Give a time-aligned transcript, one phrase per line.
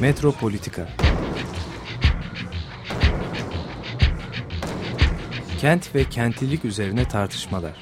[0.00, 0.88] Metropolitika
[5.60, 7.72] Kent ve kentlilik üzerine tartışmalar.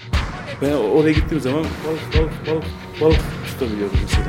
[0.63, 2.65] Ben oraya gittiğim zaman balık balık balık
[3.01, 4.27] balık tutabiliyorum mesela.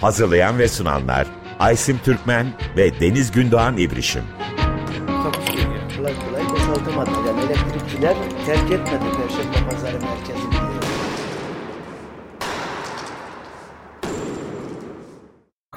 [0.00, 1.26] Hazırlayan ve sunanlar
[1.58, 4.24] Aysim Türkmen ve Deniz Gündoğan İbrişim.
[5.96, 7.10] Kolay kolay boşaltamadı.
[7.26, 10.54] Yani elektrikçiler terk etmedi Perşembe Pazarı merkezini.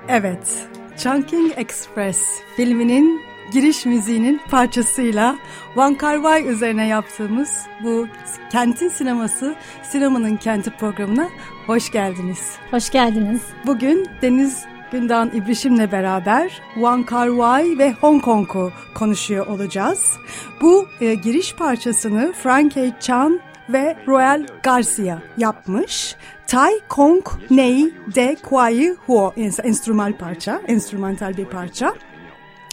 [0.07, 3.21] Evet, Chungking Express filminin
[3.53, 5.35] giriş müziğinin parçasıyla
[5.75, 8.07] Van Kar-wai üzerine yaptığımız bu
[8.51, 11.29] Kentin Sineması, Sinemanın Kenti programına
[11.67, 12.55] hoş geldiniz.
[12.71, 13.41] Hoş geldiniz.
[13.65, 20.17] Bugün Deniz Gündoğan İbrişim'le beraber Van Kar-wai ve Hong Kong'u konuşuyor olacağız.
[20.61, 26.15] Bu e, giriş parçasını Frankie Chan ve Royal Garcia yapmış.
[26.47, 31.93] Tai Kong Nei De Kuai Huo enstrümantal parça, enstrümantal bir parça.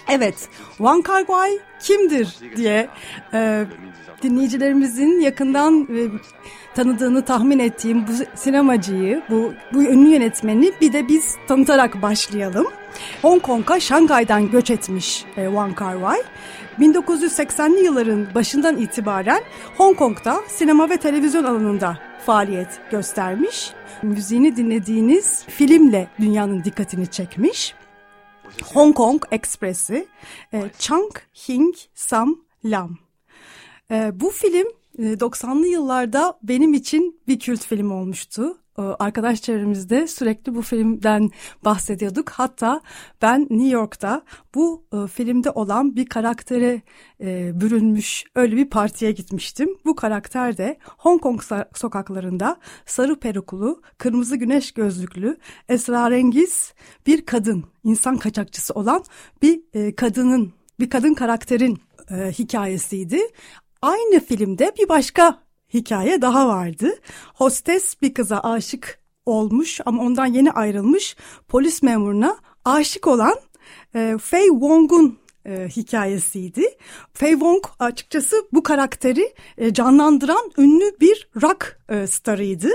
[0.09, 2.89] Evet, Wang Kar-wai kimdir diye
[3.35, 3.65] e,
[4.23, 6.09] dinleyicilerimizin yakından e,
[6.75, 12.67] tanıdığını tahmin ettiğim bu sinemacıyı, bu, bu ünlü yönetmeni bir de biz tanıtarak başlayalım.
[13.23, 16.23] Hong Kong'a Şangay'dan göç etmiş e, Wang Kar-wai.
[16.79, 19.43] 1980'li yılların başından itibaren
[19.77, 23.73] Hong Kong'da sinema ve televizyon alanında faaliyet göstermiş.
[24.03, 27.75] Müziğini dinlediğiniz filmle dünyanın dikkatini çekmiş.
[28.75, 30.07] Hong Kong Express'i
[30.53, 31.13] e, Chang
[31.49, 33.10] Hing Sam Lam.
[33.91, 34.67] E, bu film
[34.99, 38.59] e, 90'lı yıllarda benim için bir kült film olmuştu.
[38.79, 41.31] E, Arkadaş çevremizde sürekli bu filmden
[41.65, 42.31] bahsediyorduk.
[42.31, 42.81] Hatta
[43.23, 44.23] ben New York'ta
[44.55, 46.83] bu e, filmde olan bir karaktere
[47.21, 49.69] e, bürünmüş öyle bir partiye gitmiştim.
[49.85, 52.57] Bu karakter de Hong Kong so- sokaklarında
[52.87, 55.37] sarı peruklu, kırmızı güneş gözlüklü,
[55.69, 56.75] esrarengiz
[57.07, 59.05] bir kadın, insan kaçakçısı olan
[59.43, 61.79] bir e, kadının, bir kadın karakterin
[62.11, 63.21] e, hikayesiydi.
[63.83, 65.43] Aynı filmde bir başka
[65.75, 66.99] hikaye daha vardı.
[67.35, 71.17] Hostes bir kıza aşık olmuş ama ondan yeni ayrılmış
[71.49, 73.35] polis memuruna aşık olan
[73.95, 76.65] e, Fei Wong'un e, hikayesiydi.
[77.13, 82.69] Fei Wong açıkçası bu karakteri e, canlandıran ünlü bir rock e, starıydı.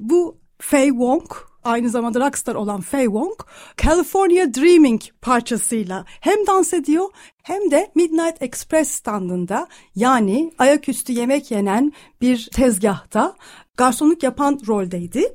[0.00, 1.32] Bu Fei Wong
[1.64, 3.40] aynı zamanda rockstar olan Fei Wong
[3.76, 7.08] California Dreaming parçasıyla hem dans ediyor
[7.42, 13.34] hem de Midnight Express standında yani ayaküstü yemek yenen bir tezgahta
[13.76, 15.34] garsonluk yapan roldeydi.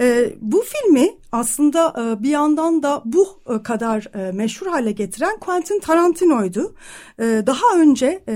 [0.00, 5.38] Ee, bu filmi aslında e, bir yandan da bu e, kadar e, meşhur hale getiren
[5.40, 6.74] Quentin Tarantino'ydu.
[7.18, 8.34] E, daha önce e,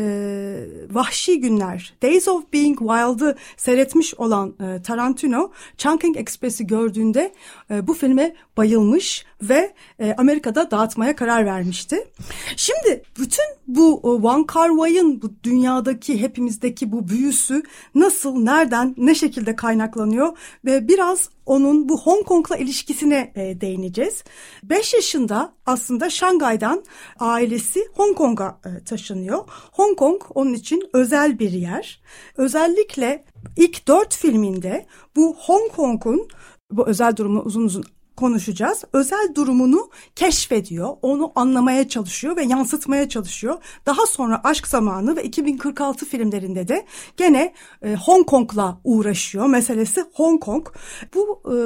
[0.91, 7.32] Vahşi Günler, Days of Being Wild'ı seyretmiş olan e, Tarantino, Chungking Express'i gördüğünde
[7.70, 12.09] e, bu filme bayılmış ve e, Amerika'da dağıtmaya karar vermişti.
[12.56, 17.62] Şimdi bütün bu e, Wong Kar-wai'ın bu dünyadaki hepimizdeki bu büyüsü
[17.94, 24.25] nasıl, nereden, ne şekilde kaynaklanıyor ve biraz onun bu Hong Kong'la ilişkisine e, değineceğiz.
[24.62, 26.84] 5 yaşında aslında Şangay'dan
[27.21, 29.44] ailesi Hong Kong'a e, taşınıyor.
[29.72, 32.03] Hong Kong onun için özel bir yer.
[32.37, 33.25] Özellikle
[33.56, 36.28] ilk 4 filminde bu Hong Kong'un
[36.71, 37.84] bu özel durumu uzun uzun
[38.16, 38.84] konuşacağız.
[38.92, 43.56] Özel durumunu keşfediyor, onu anlamaya çalışıyor ve yansıtmaya çalışıyor.
[43.86, 46.86] Daha sonra Aşk Zamanı ve 2046 filmlerinde de
[47.16, 49.47] gene e, Hong Kong'la uğraşıyor.
[49.47, 50.66] Meselesi Hong Kong.
[51.14, 51.56] Bu e,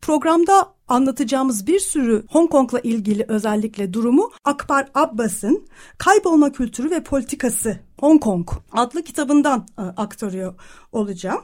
[0.00, 5.66] programda anlatacağımız bir sürü Hong Kong'la ilgili özellikle durumu Akbar Abbas'ın
[5.98, 10.54] Kaybolma Kültürü ve Politikası Hong Kong adlı kitabından e, aktarıyor
[10.92, 11.40] olacağım.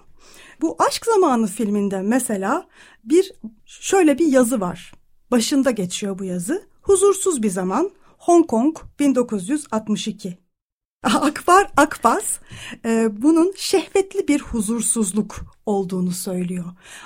[0.62, 2.66] Bu Aşk Zamanı filminde mesela
[3.04, 3.32] bir
[3.66, 4.92] şöyle bir yazı var.
[5.30, 6.62] Başında geçiyor bu yazı.
[6.82, 10.38] Huzursuz bir zaman Hong Kong 1962.
[11.04, 12.38] Akbar Akbas
[12.84, 16.64] e, bunun şehvetli bir huzursuzluk olduğunu söylüyor.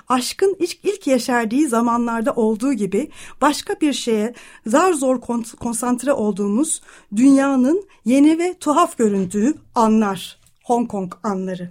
[0.08, 3.10] Aşkın ilk, ilk yeşerdiği zamanlarda olduğu gibi
[3.40, 4.34] başka bir şeye
[4.66, 5.20] zar zor
[5.60, 6.82] konsantre olduğumuz
[7.16, 11.70] dünyanın yeni ve tuhaf göründüğü anlar Hong Kong anları.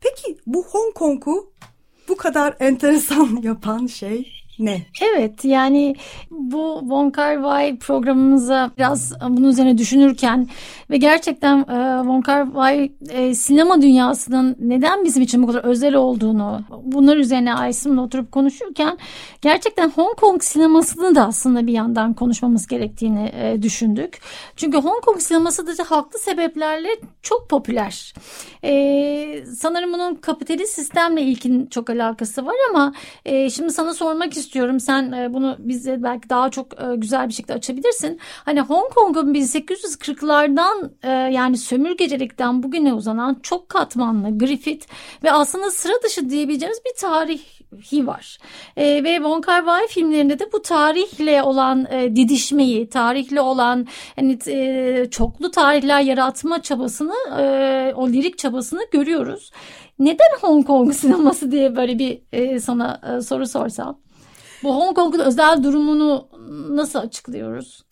[0.00, 1.52] Peki bu Hong Kong'u
[2.08, 4.82] bu kadar enteresan yapan şey ne?
[5.14, 5.94] Evet yani
[6.30, 10.48] bu Von Kar Wai programımıza biraz bunun üzerine düşünürken
[10.90, 15.94] ve gerçekten e, Von Kar Wai e, sinema dünyasının neden bizim için bu kadar özel
[15.94, 18.98] olduğunu bunlar üzerine Aysim'le oturup konuşurken
[19.42, 24.20] gerçekten Hong Kong sinemasını da aslında bir yandan konuşmamız gerektiğini e, düşündük.
[24.56, 26.88] Çünkü Hong Kong sineması da haklı sebeplerle
[27.22, 28.14] çok popüler.
[28.64, 32.92] E, sanırım bunun kapitalist sistemle ilkin çok alakası var ama
[33.24, 34.45] e, şimdi sana sormak istiyorum.
[34.80, 38.20] Sen e, bunu bize belki daha çok e, güzel bir şekilde açabilirsin.
[38.44, 44.86] Hani Hong Kong'un 1840'lardan e, yani sömürgecilikten bugüne uzanan çok katmanlı Griffith
[45.24, 48.38] ve aslında sıra dışı diyebileceğimiz bir tarihi var.
[48.76, 54.38] E, ve Von Kar Wai filmlerinde de bu tarihle olan e, didişmeyi, tarihle olan hani
[54.46, 59.50] e, çoklu tarihler yaratma çabasını, e, o lirik çabasını görüyoruz.
[59.98, 64.05] Neden Hong Kong sineması diye böyle bir e, sana e, soru sorsam?
[64.62, 66.28] Bu Hong Kong'un özel durumunu
[66.70, 67.86] nasıl açıklıyoruz?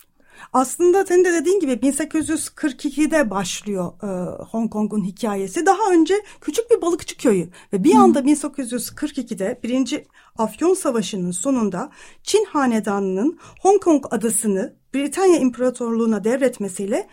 [0.52, 4.06] Aslında senin de dediğin gibi 1842'de başlıyor e,
[4.44, 5.66] Hong Kong'un hikayesi.
[5.66, 10.06] Daha önce küçük bir balıkçı köyü ve bir anda 1842'de birinci
[10.38, 11.90] Afyon Savaşı'nın sonunda
[12.22, 17.08] Çin Hanedanı'nın Hong Kong adasını Britanya İmparatorluğu'na devretmesiyle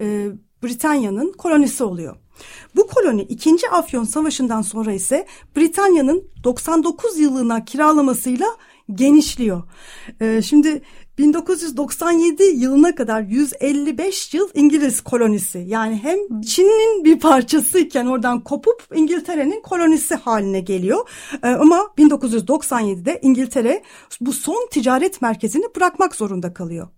[0.00, 0.28] e,
[0.62, 2.16] Britanya'nın kolonisi oluyor.
[2.76, 3.70] Bu koloni 2.
[3.70, 5.26] Afyon Savaşı'ndan sonra ise
[5.56, 8.46] Britanya'nın 99 yılına kiralamasıyla
[8.92, 9.62] genişliyor.
[10.20, 10.82] Ee, şimdi
[11.18, 19.60] 1997 yılına kadar 155 yıl İngiliz kolonisi yani hem Çin'in bir parçasıyken oradan kopup İngiltere'nin
[19.62, 21.08] kolonisi haline geliyor.
[21.42, 23.82] Ee, ama 1997'de İngiltere
[24.20, 26.88] bu son ticaret merkezini bırakmak zorunda kalıyor.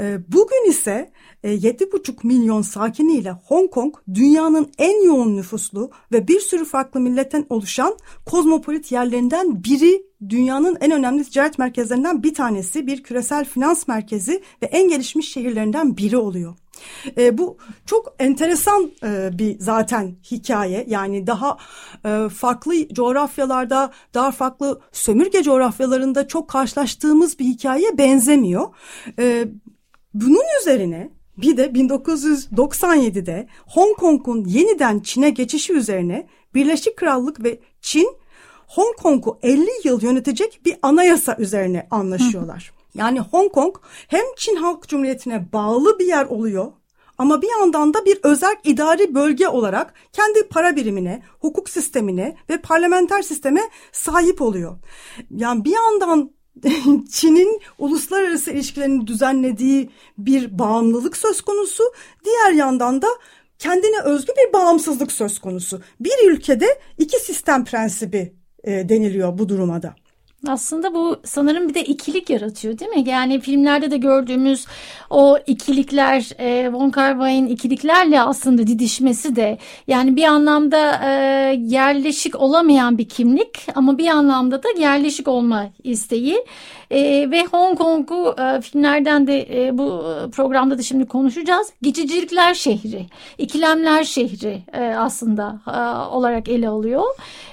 [0.00, 1.12] Ee, bugün ise
[1.44, 7.46] 7,5 e, milyon sakiniyle Hong Kong dünyanın en yoğun nüfuslu ve bir sürü farklı milletten
[7.48, 14.42] oluşan kozmopolit yerlerinden biri dünyanın en önemli ticaret merkezlerinden bir tanesi, bir küresel finans merkezi
[14.62, 16.54] ve en gelişmiş şehirlerinden biri oluyor.
[17.18, 17.56] E, bu
[17.86, 21.56] çok enteresan e, bir zaten hikaye yani daha
[22.04, 28.68] e, farklı coğrafyalarda daha farklı sömürge coğrafyalarında çok karşılaştığımız bir hikayeye benzemiyor.
[29.18, 29.48] E,
[30.14, 38.16] bunun üzerine bir de 1997'de Hong Kong'un yeniden Çin'e geçişi üzerine Birleşik Krallık ve Çin
[38.66, 42.72] Hong Kong'u 50 yıl yönetecek bir anayasa üzerine anlaşıyorlar.
[42.94, 43.76] Yani Hong Kong
[44.08, 46.72] hem Çin Halk Cumhuriyeti'ne bağlı bir yer oluyor
[47.18, 52.60] ama bir yandan da bir özel idari bölge olarak kendi para birimine, hukuk sistemine ve
[52.60, 53.60] parlamenter sisteme
[53.92, 54.76] sahip oluyor.
[55.30, 56.30] Yani bir yandan
[57.10, 61.84] Çin'in uluslararası ilişkilerini düzenlediği bir bağımlılık söz konusu.
[62.24, 63.08] Diğer yandan da
[63.58, 65.80] kendine özgü bir bağımsızlık söz konusu.
[66.00, 68.34] Bir ülkede iki sistem prensibi
[68.64, 69.94] e, deniliyor bu duruma da.
[70.48, 73.08] Aslında bu sanırım bir de ikilik yaratıyor değil mi?
[73.10, 74.66] Yani filmlerde de gördüğümüz
[75.10, 81.10] o ikilikler, e, Von Wai'nin ikiliklerle aslında didişmesi de yani bir anlamda e,
[81.60, 86.44] yerleşik olamayan bir kimlik ama bir anlamda da yerleşik olma isteği.
[86.90, 91.72] E, ve Hong Kong'u e, filmlerden de e, bu programda da şimdi konuşacağız.
[91.82, 93.06] Geçicilikler şehri,
[93.38, 95.78] ikilemler şehri e, aslında e,
[96.14, 97.04] olarak ele alıyor.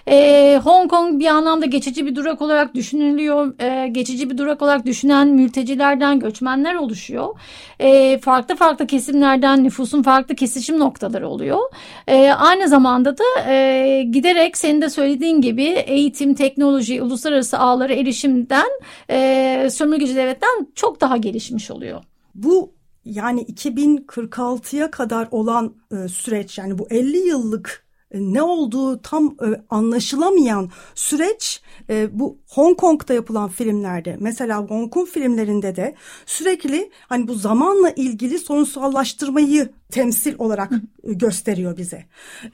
[0.07, 3.59] E, Hong Kong bir anlamda geçici bir durak olarak düşünülüyor.
[3.59, 7.39] E, geçici bir durak olarak düşünen mültecilerden göçmenler oluşuyor.
[7.79, 11.59] E, farklı farklı kesimlerden nüfusun farklı kesişim noktaları oluyor.
[12.07, 18.69] E, aynı zamanda da e, giderek senin de söylediğin gibi eğitim, teknoloji, uluslararası ağlara erişimden
[19.09, 22.03] e, sömürgeci devletten çok daha gelişmiş oluyor.
[22.35, 22.73] Bu
[23.05, 30.69] yani 2046'ya kadar olan e, süreç yani bu 50 yıllık ne olduğu tam e, anlaşılamayan
[30.95, 37.33] süreç e, bu Hong Kong'da yapılan filmlerde mesela Hong Kong filmlerinde de sürekli hani bu
[37.33, 40.71] zamanla ilgili sorunsallaştırmayı temsil olarak
[41.03, 42.05] gösteriyor bize.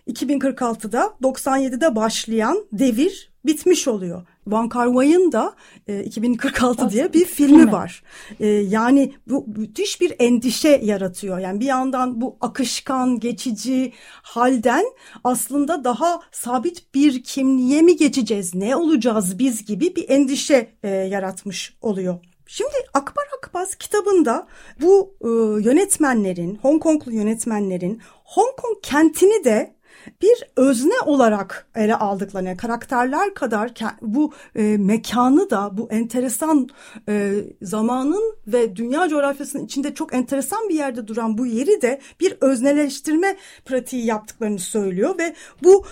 [0.07, 4.27] 2046'da 97'de başlayan devir bitmiş oluyor.
[4.47, 5.55] Van Kar Wai'ın da
[5.87, 8.03] e, 2046 diye bir filmi var.
[8.39, 11.39] E, yani bu müthiş bir endişe yaratıyor.
[11.39, 14.85] Yani bir yandan bu akışkan, geçici halden
[15.23, 21.77] aslında daha sabit bir kimliğe mi geçeceğiz, ne olacağız biz gibi bir endişe e, yaratmış
[21.81, 22.15] oluyor.
[22.47, 24.47] Şimdi Akbar Akbaz kitabında
[24.81, 25.27] bu e,
[25.63, 29.74] yönetmenlerin, Hong Konglu yönetmenlerin Hong Kong kentini de
[30.21, 33.71] bir özne olarak ele aldıklarını, karakterler kadar
[34.01, 36.69] bu e, mekanı da bu enteresan
[37.09, 42.37] e, zamanın ve dünya coğrafyasının içinde çok enteresan bir yerde duran bu yeri de bir
[42.41, 45.85] özneleştirme pratiği yaptıklarını söylüyor ve bu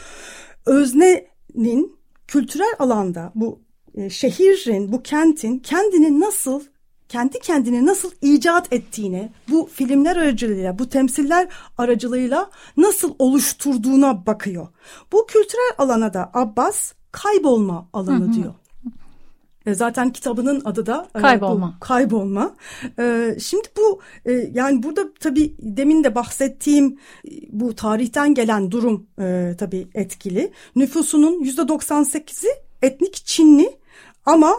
[0.66, 3.60] öznenin kültürel alanda bu
[3.96, 6.62] e, şehrin, bu kentin kendini nasıl
[7.14, 14.68] kendi kendini nasıl icat ettiğine, bu filmler aracılığıyla, bu temsiller aracılığıyla nasıl oluşturduğuna bakıyor.
[15.12, 18.34] Bu kültürel alana da Abbas kaybolma alanı hı hı.
[18.34, 18.54] diyor.
[19.66, 21.76] E, zaten kitabının adı da e, kaybolma.
[21.76, 22.56] Bu, kaybolma.
[23.00, 24.00] E, şimdi bu
[24.54, 27.00] yani burada tabii demin de bahsettiğim
[27.50, 29.08] bu tarihten gelen durum
[29.58, 30.52] tabii etkili.
[30.76, 32.50] Nüfusunun yüzde 98'i
[32.82, 33.78] etnik Çinli
[34.26, 34.56] ama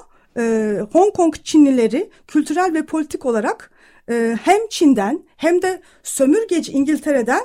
[0.93, 3.71] Hong Kong Çinlileri kültürel ve politik olarak
[4.43, 7.43] hem Çin'den hem de sömürgeci İngiltere'den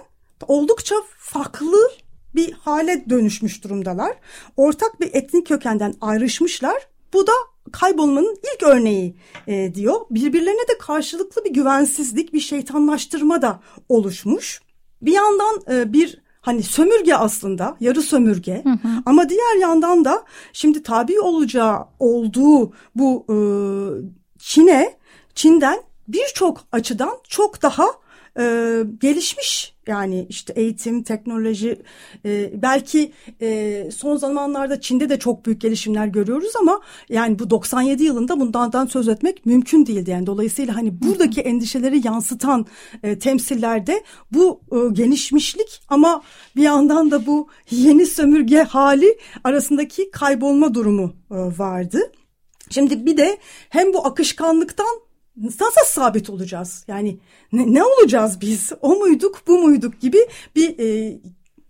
[0.48, 1.92] oldukça farklı
[2.36, 4.18] bir hale dönüşmüş durumdalar.
[4.58, 7.32] Ortak bir etnik kökenden ayrışmışlar bu da
[7.72, 9.16] kaybolmanın ilk örneği
[9.48, 10.02] e, diyor.
[10.10, 14.62] Birbirlerine de karşılıklı bir güvensizlik, bir şeytanlaştırma da oluşmuş.
[15.02, 19.04] Bir yandan e, bir hani sömürge aslında yarı sömürge hı hı.
[19.06, 23.36] ama diğer yandan da şimdi tabi olacağı olduğu bu e,
[24.40, 24.98] Çin'e
[25.36, 27.86] Çin'den birçok açıdan çok daha
[28.40, 28.44] e,
[29.02, 31.82] gelişmiş yani işte eğitim, teknoloji
[32.26, 38.04] e, belki e, son zamanlarda Çin'de de çok büyük gelişimler görüyoruz ama yani bu 97
[38.04, 40.12] yılında bundan söz etmek mümkün değildi.
[40.12, 42.66] Yani dolayısıyla hani buradaki endişeleri yansıtan
[43.04, 46.22] e, temsillerde bu e, gelişmişlik ama
[46.56, 52.12] bir yandan da bu yeni sömürge hali arasındaki kaybolma durumu e, vardı.
[52.70, 53.38] Şimdi bir de
[53.70, 55.09] hem bu akışkanlıktan
[55.44, 56.86] nasıl sabit olacağız?
[56.88, 57.18] Yani
[57.52, 58.72] ne, ne olacağız biz?
[58.82, 60.18] O muyduk, bu muyduk gibi
[60.56, 61.18] bir e,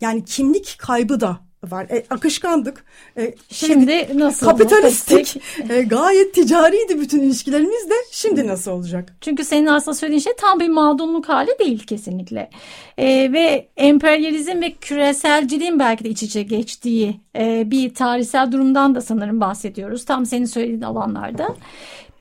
[0.01, 1.87] yani kimlik kaybı da var.
[1.89, 2.85] E, akışkandık.
[3.17, 4.45] E, şimdi nasıl?
[4.45, 5.41] Kapitalistik.
[5.69, 7.93] E, gayet ticariydi bütün ilişkilerimiz de.
[8.11, 9.15] Şimdi nasıl olacak?
[9.21, 12.49] Çünkü senin aslında söylediğin şey tam bir mağdurluk hali değil kesinlikle.
[12.97, 19.01] E, ve emperyalizm ve küreselciliğin belki de iç içe geçtiği e, bir tarihsel durumdan da
[19.01, 20.05] sanırım bahsediyoruz.
[20.05, 21.55] Tam senin söylediğin alanlarda.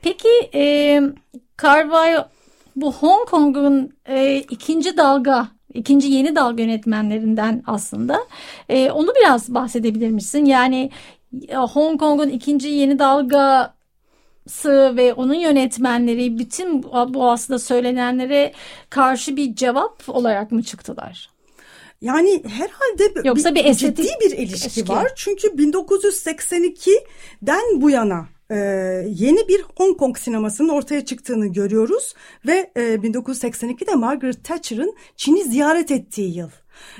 [0.01, 1.01] Peki e,
[1.61, 2.25] Carvalho
[2.75, 8.19] bu Hong Kong'un e, ikinci dalga, ikinci yeni dalga yönetmenlerinden aslında.
[8.69, 10.45] E, onu biraz bahsedebilir misin?
[10.45, 10.91] Yani
[11.53, 13.73] Hong Kong'un ikinci yeni dalga
[14.65, 18.53] ve onun yönetmenleri bütün bu aslında söylenenlere
[18.89, 21.29] karşı bir cevap olarak mı çıktılar?
[22.01, 25.11] Yani herhalde Yoksa bir, bir estetik, ciddi bir ilişki ilişki var.
[25.15, 28.55] Çünkü 1982'den bu yana e,
[29.09, 32.13] yeni bir Hong Kong sinemasının ortaya çıktığını görüyoruz
[32.47, 36.49] ve e, 1982'de Margaret Thatcher'ın Çin'i ziyaret ettiği yıl.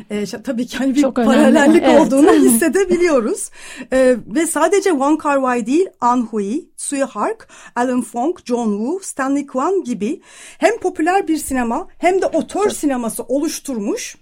[0.10, 2.00] E, tabii ki hani bir Çok paralellik önemli.
[2.00, 2.42] olduğunu evet.
[2.42, 3.50] hissedebiliyoruz.
[3.94, 9.00] E, ve sadece Wong Kar Wai değil, An Hui, Sui Hark, Alan Fong, John Woo,
[9.00, 10.22] Stanley Kwan gibi
[10.58, 14.18] hem popüler bir sinema hem de otör sineması oluşturmuş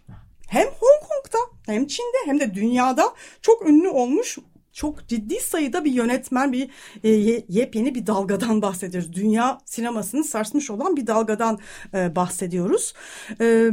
[0.47, 1.39] hem Hong Kong'da
[1.73, 4.37] hem Çin'de hem de dünyada çok ünlü olmuş
[4.77, 6.69] çok ciddi sayıda bir yönetmen bir
[7.03, 7.09] e,
[7.49, 9.13] yepyeni bir dalgadan bahsediyoruz.
[9.13, 11.59] Dünya sinemasını sarsmış olan bir dalgadan
[11.93, 12.93] e, bahsediyoruz.
[13.41, 13.71] E,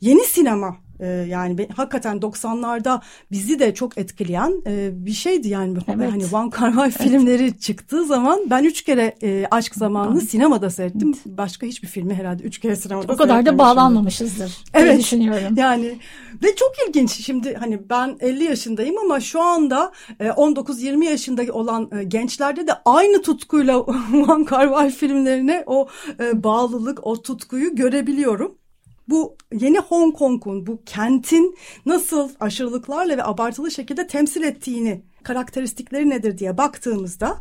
[0.00, 3.00] yeni sinema e, yani be, hakikaten 90'larda
[3.30, 6.12] bizi de çok etkileyen e, bir şeydi yani evet.
[6.12, 6.98] hani Van Kar evet.
[6.98, 11.14] filmleri çıktığı zaman ben üç kere e, Aşk Zamanı'nı sinemada seyrettim.
[11.26, 11.38] Evet.
[11.38, 14.98] Başka hiçbir filmi herhalde üç kere sinemada O kadar da bağlanmamışızdır evet.
[14.98, 15.54] düşünüyorum.
[15.56, 15.98] Yani
[16.42, 21.90] ve çok ilginç şimdi hani ben 50 yaşındayım ama şu anda e, 19-20 yaşında olan
[21.98, 25.88] e, gençlerde de aynı tutkuyla Van Kar filmlerine o
[26.20, 28.58] e, bağlılık, o tutkuyu görebiliyorum
[29.08, 36.38] bu yeni Hong Kong'un bu kentin nasıl aşırılıklarla ve abartılı şekilde temsil ettiğini karakteristikleri nedir
[36.38, 37.38] diye baktığımızda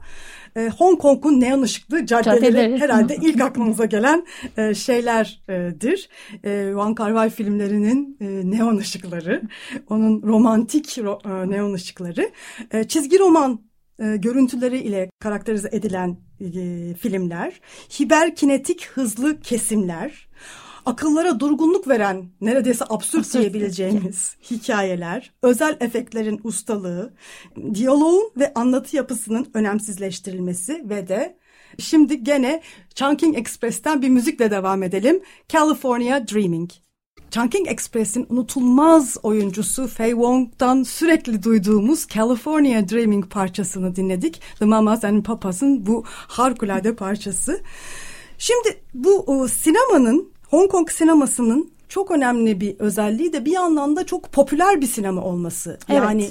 [0.55, 2.79] e, Hong Kong'un neon ışıklı caddeleri, caddeleri.
[2.79, 4.25] herhalde ilk aklımıza gelen
[4.57, 6.09] e, şeylerdir.
[6.43, 9.41] E, Van Kar filmlerinin e, neon ışıkları,
[9.89, 12.31] onun romantik ro, e, neon ışıkları,
[12.71, 13.61] e, çizgi roman
[13.99, 17.61] e, görüntüleri ile karakterize edilen e, filmler,
[18.01, 20.24] hiperkinetik hızlı kesimler,
[20.85, 27.13] akıllara durgunluk veren neredeyse absürt, absürt diyebileceğimiz hikayeler, özel efektlerin ustalığı,
[27.73, 31.37] diyaloğun ve anlatı yapısının önemsizleştirilmesi ve de
[31.79, 32.61] şimdi gene
[32.95, 35.21] Chunking Express'ten bir müzikle devam edelim.
[35.49, 36.71] California Dreaming.
[37.31, 44.41] Chunking Express'in unutulmaz oyuncusu Faye Wong'dan sürekli duyduğumuz California Dreaming parçasını dinledik.
[44.59, 47.61] The Mamas and Papas'ın bu harikulade parçası.
[48.37, 54.05] Şimdi bu o, sinemanın Hong Kong sinemasının çok önemli bir özelliği de bir yandan da
[54.05, 55.69] çok popüler bir sinema olması.
[55.89, 56.03] Evet.
[56.03, 56.29] Yani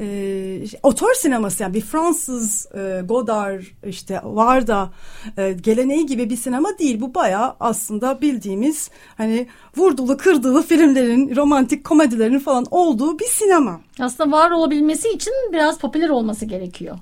[0.00, 4.90] e, otör sineması yani bir Fransız e, Godard işte Varda
[5.36, 7.00] e, geleneği gibi bir sinema değil.
[7.00, 9.46] Bu baya aslında bildiğimiz hani
[9.76, 13.80] vurdulu kırdılı filmlerin romantik komedilerin falan olduğu bir sinema.
[14.00, 16.98] Aslında var olabilmesi için biraz popüler olması gerekiyor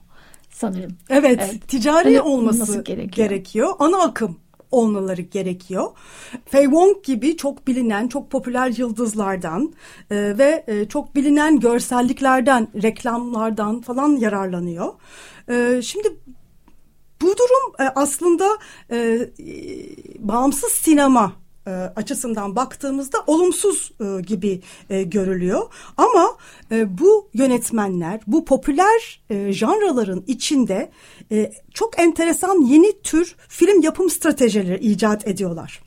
[0.51, 0.93] sanırım.
[1.11, 1.69] Evet, Evet.
[1.69, 3.29] ticari Öyle olması olması gerekiyor.
[3.29, 3.75] gerekiyor.
[3.79, 4.37] Ana akım
[4.77, 5.91] olmaları gerekiyor.
[6.45, 9.73] Fei Wong gibi çok bilinen, çok popüler yıldızlardan
[10.11, 14.93] e, ve e, çok bilinen görselliklerden, reklamlardan falan yararlanıyor.
[15.51, 16.09] E, şimdi
[17.23, 18.49] bu durum e, aslında
[18.91, 19.29] e, e,
[20.19, 21.33] bağımsız sinema
[21.67, 25.63] e, açısından baktığımızda olumsuz e, gibi e, görülüyor.
[25.97, 26.37] Ama
[26.71, 30.91] e, bu yönetmenler bu popüler e, janraların içinde
[31.75, 35.83] çok enteresan yeni tür film yapım stratejileri icat ediyorlar.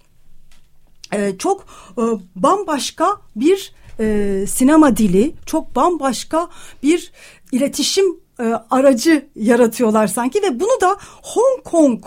[1.40, 1.66] Çok
[2.36, 3.74] bambaşka bir
[4.48, 6.50] sinema dili, çok bambaşka
[6.84, 7.12] bir
[7.52, 8.20] iletişim
[8.70, 12.06] aracı yaratıyorlar sanki ve bunu da Hong Kong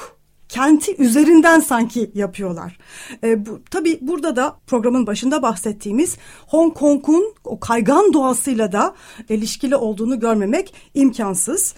[0.52, 2.78] kenti üzerinden sanki yapıyorlar.
[3.24, 6.16] E, bu, tabii burada da programın başında bahsettiğimiz
[6.46, 8.94] Hong Kong'un o kaygan doğasıyla da
[9.28, 11.74] ilişkili olduğunu görmemek imkansız.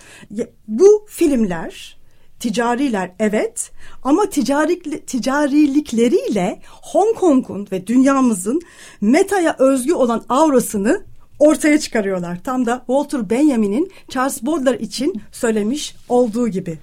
[0.69, 1.99] Bu filmler
[2.41, 3.71] ticariler evet
[4.03, 8.61] ama ticari, ticarilikleriyle Hong Kong'un ve dünyamızın
[9.01, 11.05] metaya özgü olan aurasını
[11.39, 12.39] ortaya çıkarıyorlar.
[12.45, 16.79] Tam da Walter Benjamin'in Charles Baudelaire için söylemiş olduğu gibi.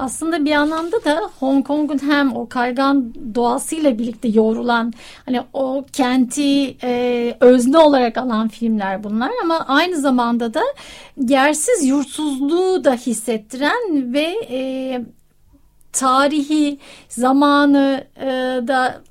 [0.00, 4.92] Aslında bir anlamda da Hong Kong'un hem o kaygan doğasıyla birlikte yoğrulan
[5.26, 10.62] hani o kenti e, özne olarak alan filmler bunlar ama aynı zamanda da
[11.28, 15.00] yersiz yurtsuzluğu da hissettiren ve e,
[15.92, 16.78] tarihi
[17.08, 18.26] zamanı e,
[18.68, 19.02] da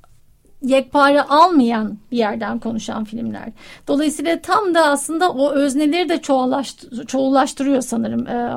[0.62, 3.52] yekpare almayan bir yerden konuşan filmler.
[3.88, 8.50] Dolayısıyla tam da aslında o özneleri de çoğulaştı, çoğullaştırıyor sanırım e,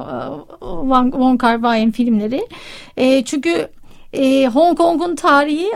[0.60, 2.48] Wong, Wong Kar Wai'nin filmleri.
[2.98, 3.68] E, çünkü
[4.14, 5.72] e, Hong Kong'un tarihi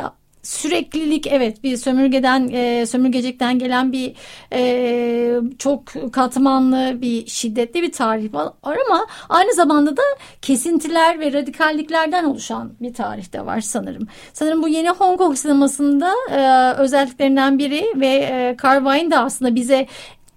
[0.48, 4.16] süreklilik evet bir sömürgeden e, sömürgecekten gelen bir
[4.54, 10.02] e, çok katmanlı bir şiddetli bir tarih var ama aynı zamanda da
[10.42, 14.08] kesintiler ve radikalliklerden oluşan bir tarih de var sanırım.
[14.34, 19.88] Sanırım bu yeni Hong Kong sinemasında e, özelliklerinden biri ve e, Carvine de aslında bize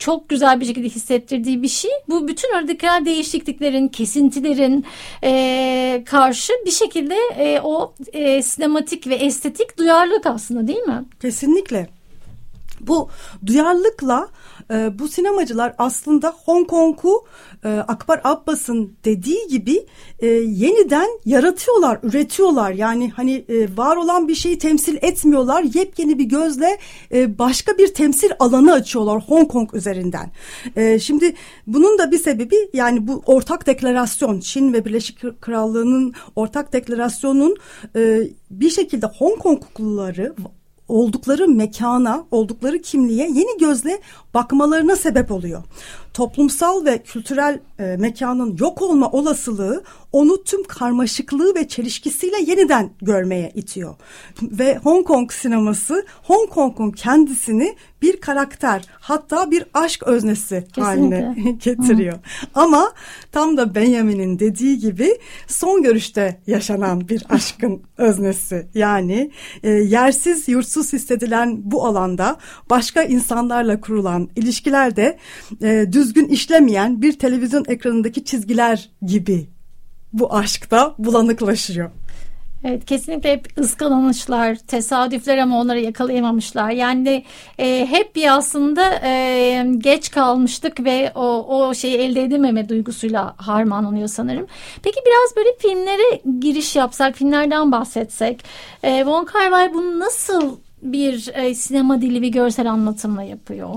[0.01, 1.91] çok güzel bir şekilde hissettirdiği bir şey.
[2.09, 4.85] Bu bütün radikal değişikliklerin, kesintilerin
[5.25, 11.05] e, karşı bir şekilde e, o e, sinematik ve estetik duyarlılık aslında değil mi?
[11.23, 11.89] Kesinlikle.
[12.81, 13.09] Bu
[13.47, 14.29] duyarlılıkla
[14.71, 17.25] e, bu sinemacılar aslında Hong Kong'u
[17.65, 19.87] e, Akbar Abbas'ın dediği gibi
[20.19, 22.71] e, yeniden yaratıyorlar, üretiyorlar.
[22.71, 25.63] Yani hani e, var olan bir şeyi temsil etmiyorlar.
[25.63, 26.79] Yepyeni bir gözle
[27.13, 30.31] e, başka bir temsil alanı açıyorlar Hong Kong üzerinden.
[30.77, 31.35] E, şimdi
[31.67, 37.57] bunun da bir sebebi yani bu ortak deklarasyon Çin ve Birleşik Krallığı'nın ortak deklarasyonun
[37.97, 38.21] e,
[38.51, 40.35] bir şekilde Hong Kongluları
[40.91, 44.01] oldukları mekana, oldukları kimliğe yeni gözle
[44.35, 45.63] bakmalarına sebep oluyor.
[46.15, 53.53] Toplumsal ve kültürel e, mekanın yok olma olasılığı onu tüm karmaşıklığı ve çelişkisiyle yeniden görmeye
[53.55, 53.95] itiyor.
[54.43, 60.85] Ve Hong Kong sineması Hong Kong'un kendisini bir karakter hatta bir aşk öznesi Kesinlikle.
[60.85, 62.19] haline getiriyor.
[62.55, 62.93] Ama
[63.33, 68.67] tam da Benjamin'in dediği gibi son görüşte yaşanan bir aşkın öznesi.
[68.75, 69.31] Yani
[69.63, 72.37] e, yersiz yurtsuz hissedilen bu alanda
[72.71, 75.19] başka insanlarla kurulan ilişkilerde
[75.63, 79.49] e, düzgün işlemeyen bir televizyon ekranındaki çizgiler gibi
[80.13, 81.91] bu aşkta bulanıklaşıyor.
[82.65, 86.71] Evet kesinlikle hep ıskalanışlar, tesadüfler ama onları yakalayamamışlar.
[86.71, 87.25] Yani
[87.59, 94.09] e, hep bir aslında e, geç kalmıştık ve o, o şeyi elde edememe duygusuyla harmanlanıyor
[94.09, 94.47] sanırım.
[94.83, 98.45] Peki biraz böyle filmlere giriş yapsak, filmlerden bahsetsek.
[98.83, 103.75] E, Wong Kar Wai bunu nasıl bir e, sinema dili bir görsel anlatımla yapıyor?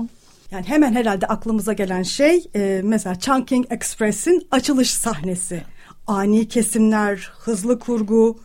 [0.50, 5.62] Yani hemen herhalde aklımıza gelen şey e, mesela Chungking Express'in açılış sahnesi.
[6.06, 8.38] Ani kesimler, hızlı kurgu,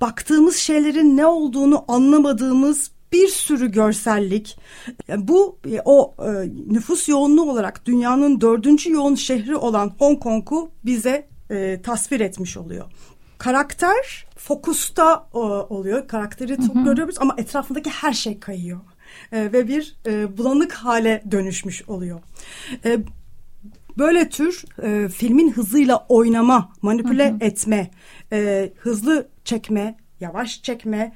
[0.00, 4.58] baktığımız şeylerin ne olduğunu anlamadığımız bir sürü görsellik.
[5.08, 6.30] Yani bu e, o e,
[6.66, 12.84] nüfus yoğunluğu olarak dünyanın dördüncü yoğun şehri olan Hong Kong'u bize e, tasvir etmiş oluyor.
[13.38, 16.08] Karakter fokusta e, oluyor.
[16.08, 18.80] Karakteri çok görüyoruz ama etrafındaki her şey kayıyor.
[19.32, 22.20] E, ve bir e, bulanık hale dönüşmüş oluyor.
[22.84, 22.98] E,
[23.98, 27.90] böyle tür e, filmin hızıyla oynama, manipüle etme,
[28.32, 31.12] e, hızlı çekme, yavaş çekme,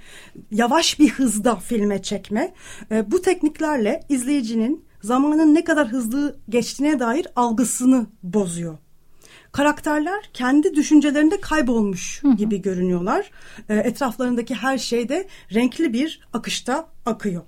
[0.50, 2.54] yavaş bir hızda filme çekme.
[2.90, 8.78] E, bu tekniklerle izleyicinin zamanın ne kadar hızlı geçtiğine dair algısını bozuyor.
[9.52, 13.30] Karakterler kendi düşüncelerinde kaybolmuş gibi görünüyorlar.
[13.68, 17.42] E, etraflarındaki her şey de renkli bir akışta akıyor.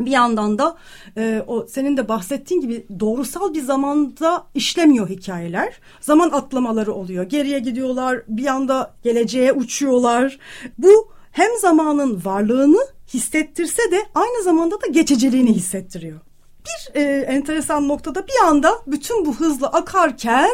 [0.00, 0.76] Bir yandan da
[1.16, 5.80] e, o senin de bahsettiğin gibi doğrusal bir zamanda işlemiyor hikayeler.
[6.00, 7.24] Zaman atlamaları oluyor.
[7.24, 10.38] Geriye gidiyorlar, bir anda geleceğe uçuyorlar.
[10.78, 16.20] Bu hem zamanın varlığını hissettirse de aynı zamanda da geçiciliğini hissettiriyor.
[16.64, 20.50] Bir e, enteresan noktada bir anda bütün bu hızla akarken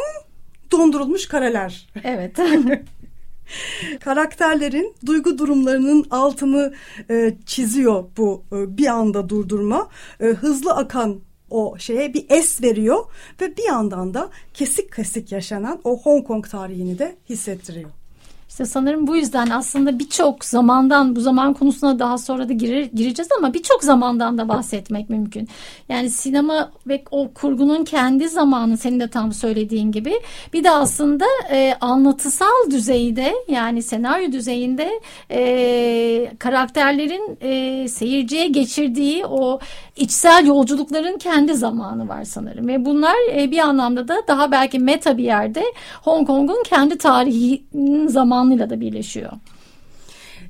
[0.71, 1.87] dondurulmuş kareler.
[2.03, 2.37] Evet.
[3.99, 6.73] Karakterlerin duygu durumlarının altını
[7.09, 9.89] e, çiziyor bu e, bir anda durdurma.
[10.19, 13.05] E, hızlı akan o şeye bir es veriyor
[13.41, 18.00] ve bir yandan da kesik kesik yaşanan o Hong Kong tarihini de hissettiriyor.
[18.51, 23.29] İşte sanırım bu yüzden aslında birçok zamandan bu zaman konusuna daha sonra da girer, gireceğiz
[23.37, 25.47] ama birçok zamandan da bahsetmek mümkün.
[25.89, 30.13] Yani sinema ve o kurgunun kendi zamanı senin de tam söylediğin gibi
[30.53, 39.59] bir de aslında e, anlatısal düzeyde yani senaryo düzeyinde e, karakterlerin e, seyirciye geçirdiği o
[39.95, 45.17] içsel yolculukların kendi zamanı var sanırım ve bunlar e, bir anlamda da daha belki meta
[45.17, 45.63] bir yerde
[46.01, 48.07] Hong Kong'un kendi tarihinin
[48.41, 49.31] zamanıyla da birleşiyor.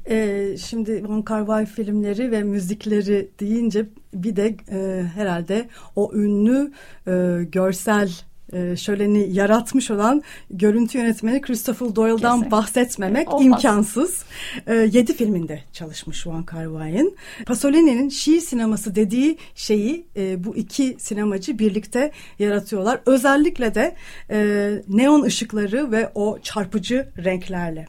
[0.09, 6.71] Ee, şimdi Wong Kar Wai filmleri ve müzikleri deyince bir de e, herhalde o ünlü
[7.07, 8.11] e, görsel
[8.53, 12.51] e, şöleni yaratmış olan görüntü yönetmeni Christopher Doyle'dan Kesin.
[12.51, 13.45] bahsetmemek Olmaz.
[13.45, 14.23] imkansız.
[14.67, 17.15] E, yedi filminde çalışmış Kar Wai'nin.
[17.45, 23.01] Pasolini'nin şiir sineması dediği şeyi e, bu iki sinemacı birlikte yaratıyorlar.
[23.05, 23.95] Özellikle de
[24.29, 27.87] e, neon ışıkları ve o çarpıcı renklerle.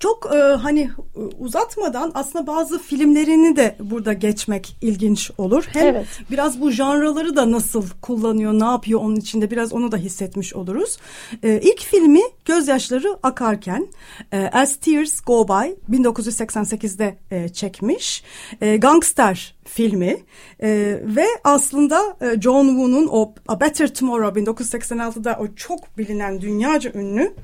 [0.00, 0.90] Çok e, hani
[1.38, 5.64] uzatmadan aslında bazı filmlerini de burada geçmek ilginç olur.
[5.72, 6.06] Hem Evet.
[6.30, 10.96] biraz bu janraları da nasıl kullanıyor, ne yapıyor onun içinde biraz onu da hissetmiş oluruz.
[11.42, 13.88] E, ilk filmi Gözyaşları Akarken
[14.32, 18.24] e, As Tears Go By 1988'de e, çekmiş.
[18.60, 20.16] E, Gangster filmi
[20.62, 26.92] E, ve aslında e, John Woo'nun o A Better Tomorrow 1986'da o çok bilinen dünyaca
[26.92, 27.34] ünlü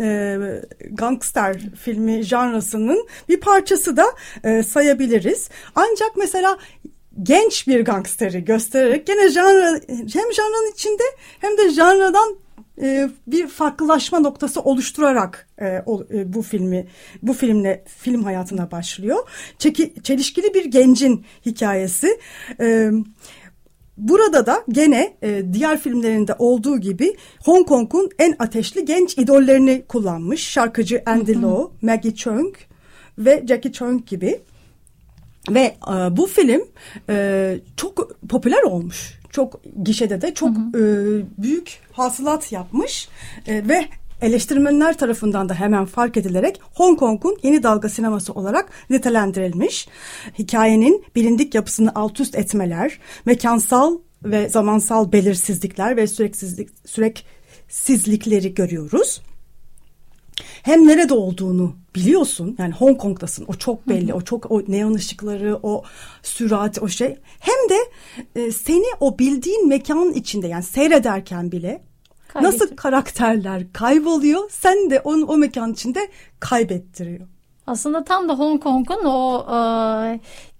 [0.00, 0.38] e,
[0.90, 4.06] gangster filmi janrasının bir parçası da
[4.44, 5.48] e, sayabiliriz.
[5.74, 6.58] Ancak mesela
[7.22, 11.02] genç bir gangsteri göstererek gene janra hem janranın içinde
[11.40, 12.36] hem de janradan
[12.82, 16.86] e, bir farklılaşma noktası oluşturarak e, o, e, bu filmi
[17.22, 19.28] bu filmle film hayatına başlıyor.
[19.58, 22.20] Çeki, çelişkili bir gencin hikayesi.
[22.60, 22.90] E,
[23.98, 30.48] Burada da gene e, diğer filmlerinde olduğu gibi Hong Kong'un en ateşli genç idollerini kullanmış.
[30.48, 32.54] Şarkıcı Andy Lau, Maggie Cheung
[33.18, 34.40] ve Jackie Cheung gibi.
[35.50, 36.62] Ve e, bu film
[37.08, 39.18] e, çok popüler olmuş.
[39.30, 40.82] Çok gişede de çok e,
[41.38, 43.08] büyük hasılat yapmış
[43.46, 43.84] E, ve
[44.22, 49.88] eleştirmenler tarafından da hemen fark edilerek Hong Kong'un yeni dalga sineması olarak nitelendirilmiş.
[50.38, 59.20] Hikayenin bilindik yapısını alt üst etmeler, mekansal ve zamansal belirsizlikler ve süreksizlik, süreksizlikleri görüyoruz
[60.62, 62.56] hem nerede olduğunu biliyorsun.
[62.58, 63.44] Yani Hong Kong'dasın.
[63.48, 64.14] O çok belli.
[64.14, 65.82] O çok o neon ışıkları, o
[66.22, 67.16] sürat, o şey.
[67.40, 67.78] Hem de
[68.40, 71.82] e, seni o bildiğin mekanın içinde yani seyrederken bile
[72.42, 76.08] nasıl karakterler kayboluyor, sen de onu o mekanın içinde
[76.40, 77.26] kaybettiriyor.
[77.66, 79.56] Aslında tam da Hong Kong'un o e,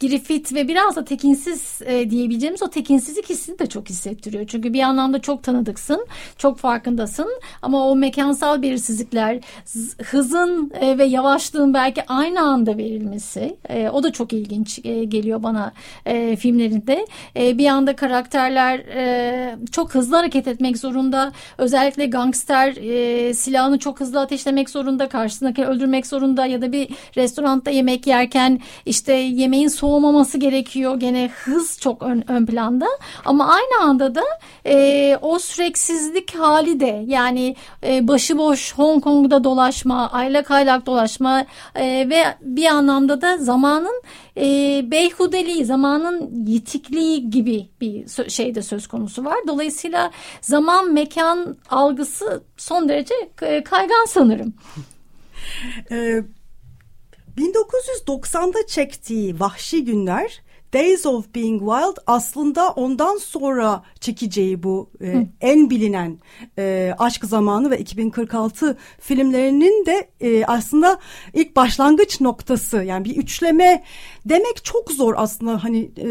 [0.01, 4.47] Griffith ve biraz da tekinsiz e, diyebileceğimiz o tekinsizlik hissini de çok hissettiriyor.
[4.47, 6.07] Çünkü bir anlamda çok tanıdıksın,
[6.39, 7.29] çok farkındasın
[7.63, 9.41] ama o mekansal belirsizlikler,
[10.05, 15.43] hızın e, ve yavaşlığın belki aynı anda verilmesi e, o da çok ilginç e, geliyor
[15.43, 15.73] bana
[16.07, 17.07] e, filmlerinde.
[17.37, 21.33] E, bir anda karakterler e, çok hızlı hareket etmek zorunda.
[21.59, 27.71] Özellikle gangster e, silahını çok hızlı ateşlemek zorunda, karşısındaki öldürmek zorunda ya da bir restoranda
[27.71, 31.01] yemek yerken işte yemeğin soğumaması gerekiyor.
[31.01, 32.87] Gene hız çok ön, ön planda
[33.25, 34.23] ama aynı anda da
[34.67, 41.85] e, o süreksizlik hali de yani e, başıboş Hong Kong'da dolaşma, aylak aylak dolaşma e,
[42.11, 44.03] ve bir anlamda da zamanın
[44.37, 44.45] e,
[44.91, 49.39] beyhudeliği, zamanın yitikliği gibi bir sö- şey de söz konusu var.
[49.47, 54.55] Dolayısıyla zaman mekan algısı son derece e, kaygan sanırım.
[57.39, 65.27] Ee, 1990'da çektiği Vahşi Günler Days of Being Wild aslında ondan sonra çekeceği bu e,
[65.41, 66.19] en bilinen
[66.59, 70.99] e, Aşk Zamanı ve 2046 filmlerinin de e, aslında
[71.35, 73.85] ilk başlangıç noktası yani bir üçleme
[74.25, 76.09] demek çok zor aslında hani e,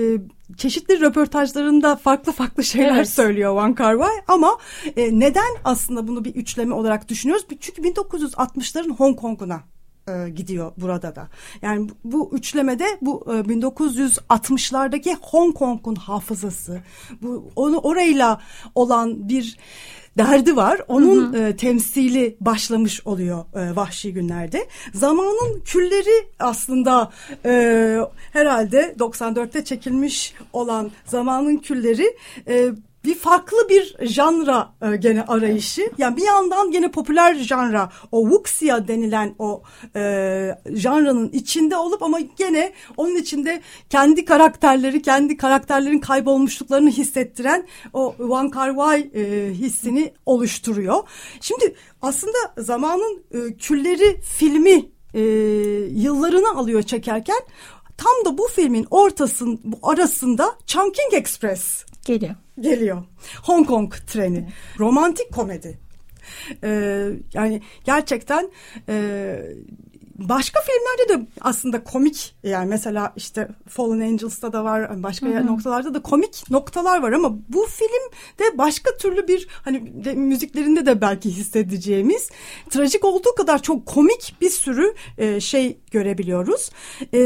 [0.58, 3.10] çeşitli röportajlarında farklı farklı şeyler Evet.
[3.10, 4.58] söylüyor Van Kar Wai ama
[4.98, 7.46] e, neden aslında bunu bir üçleme olarak düşünüyoruz?
[7.60, 9.64] Çünkü 1960'ların Hong Kong'una
[10.08, 11.28] e, gidiyor burada da.
[11.62, 16.82] Yani bu üçlemede bu e, 1960'lardaki Hong Kong'un hafızası,
[17.22, 18.42] bu onu orayla
[18.76, 19.58] olan bir
[20.18, 20.82] derdi var.
[20.88, 21.48] Onun hı hı.
[21.48, 24.68] E, temsili başlamış oluyor e, vahşi günlerde.
[24.94, 27.12] Zamanın külleri aslında
[27.46, 27.52] e,
[28.34, 32.18] herhalde 94'te çekilmiş olan zamanın külleri
[32.48, 32.70] e,
[33.08, 35.92] bir farklı bir janra e, gene arayışı.
[35.98, 39.64] Yani bir yandan gene popüler janra o wuxia denilen o
[39.96, 40.02] e,
[40.74, 48.54] janranın içinde olup ama gene onun içinde kendi karakterleri, kendi karakterlerin kaybolmuşluklarını hissettiren o Wong
[48.54, 51.04] Kar Wai e, hissini oluşturuyor.
[51.42, 55.22] Şimdi aslında zamanın e, külleri filmi e,
[55.92, 57.40] yıllarını alıyor çekerken
[57.98, 63.04] tam da bu filmin ortasın arasında Chungking Express geliyor geliyor.
[63.44, 64.38] Hong Kong treni.
[64.38, 64.80] Evet.
[64.80, 65.80] Romantik komedi.
[66.64, 68.52] Ee, yani gerçekten
[68.90, 69.38] e,
[70.18, 75.48] başka filmlerde de aslında komik yani mesela işte Fallen Angels'ta da var başka hı hı.
[75.48, 80.86] noktalarda da komik noktalar var ama bu film de başka türlü bir hani de, müziklerinde
[80.86, 82.30] de belki hissedeceğimiz
[82.70, 86.70] trajik olduğu kadar çok komik bir sürü e, şey görebiliyoruz.
[87.14, 87.20] E,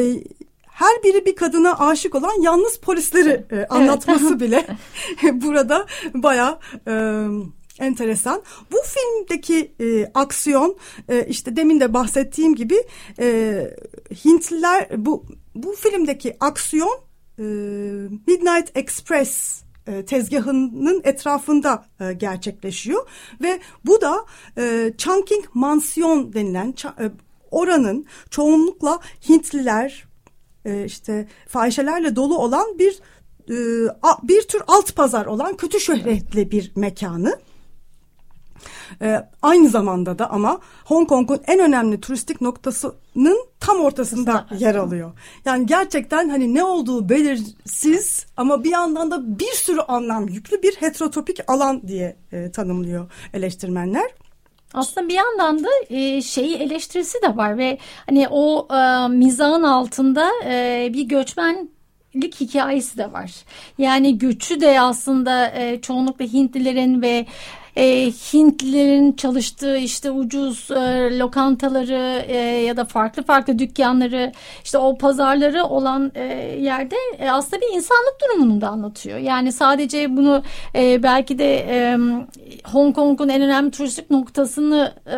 [0.81, 4.39] her biri bir kadına aşık olan yalnız polisleri e, anlatması evet.
[4.41, 4.67] bile
[5.41, 6.93] burada baya e,
[7.79, 8.41] enteresan.
[8.71, 10.77] Bu filmdeki e, aksiyon
[11.09, 12.75] e, işte demin de bahsettiğim gibi
[13.19, 13.67] e,
[14.25, 16.99] Hintliler bu bu filmdeki aksiyon
[17.39, 17.43] e,
[18.27, 23.09] Midnight Express e, tezgahının etrafında e, gerçekleşiyor
[23.41, 24.25] ve bu da
[24.57, 26.73] e, Chungking Mansiyon denilen
[27.51, 30.10] oranın çoğunlukla Hintliler,
[30.65, 32.99] e, işte fahişelerle dolu olan bir
[33.49, 33.55] e,
[34.23, 37.39] bir tür alt pazar olan kötü şöhretli bir mekanı.
[39.01, 45.11] E, aynı zamanda da ama Hong Kong'un en önemli turistik noktasının tam ortasında yer alıyor.
[45.45, 50.75] Yani gerçekten hani ne olduğu belirsiz ama bir yandan da bir sürü anlam yüklü bir
[50.75, 54.11] heterotopik alan diye e, tanımlıyor eleştirmenler.
[54.73, 60.29] Aslında bir yandan da e, şeyi eleştirisi de var ve hani o e, mizahın altında
[60.45, 63.31] e, bir göçmenlik hikayesi de var.
[63.77, 67.25] Yani göçü de aslında e, çoğunlukla Hintlilerin ve
[67.75, 74.31] e, Hintlilerin çalıştığı işte ucuz e, lokantaları e, ya da farklı farklı dükkanları
[74.63, 76.23] işte o pazarları olan e,
[76.59, 79.17] yerde e, aslında bir insanlık durumunu da anlatıyor.
[79.17, 80.43] Yani sadece bunu
[80.75, 81.97] e, belki de e,
[82.65, 85.17] Hong Kong'un en önemli turistik noktasını e,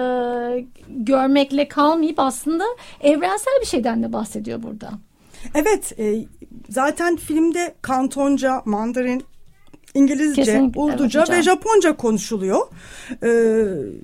[0.87, 2.63] görmekle kalmayıp aslında
[3.01, 4.89] evrensel bir şeyden de bahsediyor burada.
[5.55, 6.25] Evet, e,
[6.69, 9.23] zaten filmde Kantonca, Mandarin,
[9.93, 12.67] İngilizce, Kesinlikle, Urduca evet, ve Japonca konuşuluyor.
[13.23, 13.29] Ee,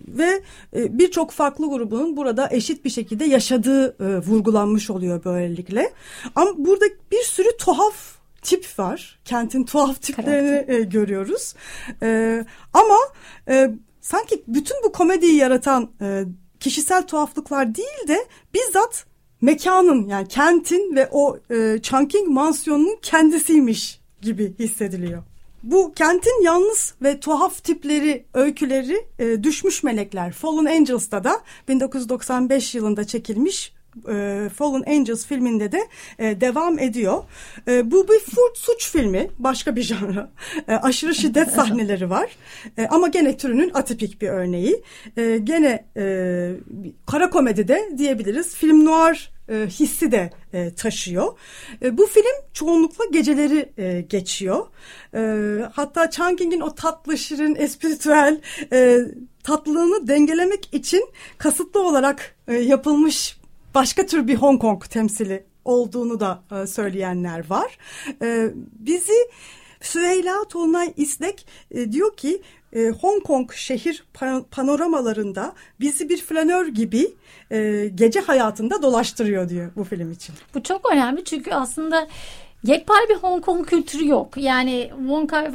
[0.07, 0.41] ve
[0.75, 5.93] e, birçok farklı grubun burada eşit bir şekilde yaşadığı e, vurgulanmış oluyor böylelikle.
[6.35, 9.19] Ama burada bir sürü tuhaf tip var.
[9.25, 11.53] Kentin tuhaf tiplerini e, görüyoruz.
[12.03, 12.97] E, ama
[13.47, 13.71] e,
[14.01, 16.23] sanki bütün bu komediyi yaratan e,
[16.59, 19.05] kişisel tuhaflıklar değil de bizzat
[19.41, 25.23] mekanın yani kentin ve o e, Chungking mansiyonunun kendisiymiş gibi hissediliyor.
[25.63, 33.07] Bu kentin yalnız ve tuhaf tipleri, öyküleri e, Düşmüş Melekler, Fallen Angels'ta da 1995 yılında
[33.07, 33.73] çekilmiş
[34.09, 35.87] e, Fallen Angels filminde de
[36.19, 37.23] e, devam ediyor.
[37.67, 38.21] E, bu bir
[38.55, 40.29] suç filmi, başka bir janra.
[40.67, 42.37] E, aşırı şiddet sahneleri var.
[42.77, 44.83] E, ama gene türünün atipik bir örneği.
[45.17, 46.51] E, gene e,
[47.05, 48.55] kara komedi de diyebiliriz.
[48.55, 51.37] Film noir e, hissi de e, taşıyor.
[51.81, 53.69] E, bu film çoğunlukla geceleri
[54.09, 54.65] geçiyor.
[55.73, 58.41] Hatta Chungking'in o tatlı, şirin, espritüel
[59.43, 63.37] tatlılığını dengelemek için kasıtlı olarak yapılmış
[63.75, 67.77] başka tür bir Hong Kong temsili olduğunu da söyleyenler var.
[68.79, 69.29] Bizi
[69.81, 72.41] Süheyla Tolunay İsnek e, diyor ki
[72.73, 74.03] e, Hong Kong şehir
[74.51, 77.07] panoramalarında bizi bir flanör gibi
[77.51, 80.35] e, gece hayatında dolaştırıyor diyor bu film için.
[80.55, 82.07] Bu çok önemli çünkü aslında
[82.63, 84.37] Yekpare bir Hong Kong kültürü yok.
[84.37, 85.45] Yani Wong Kar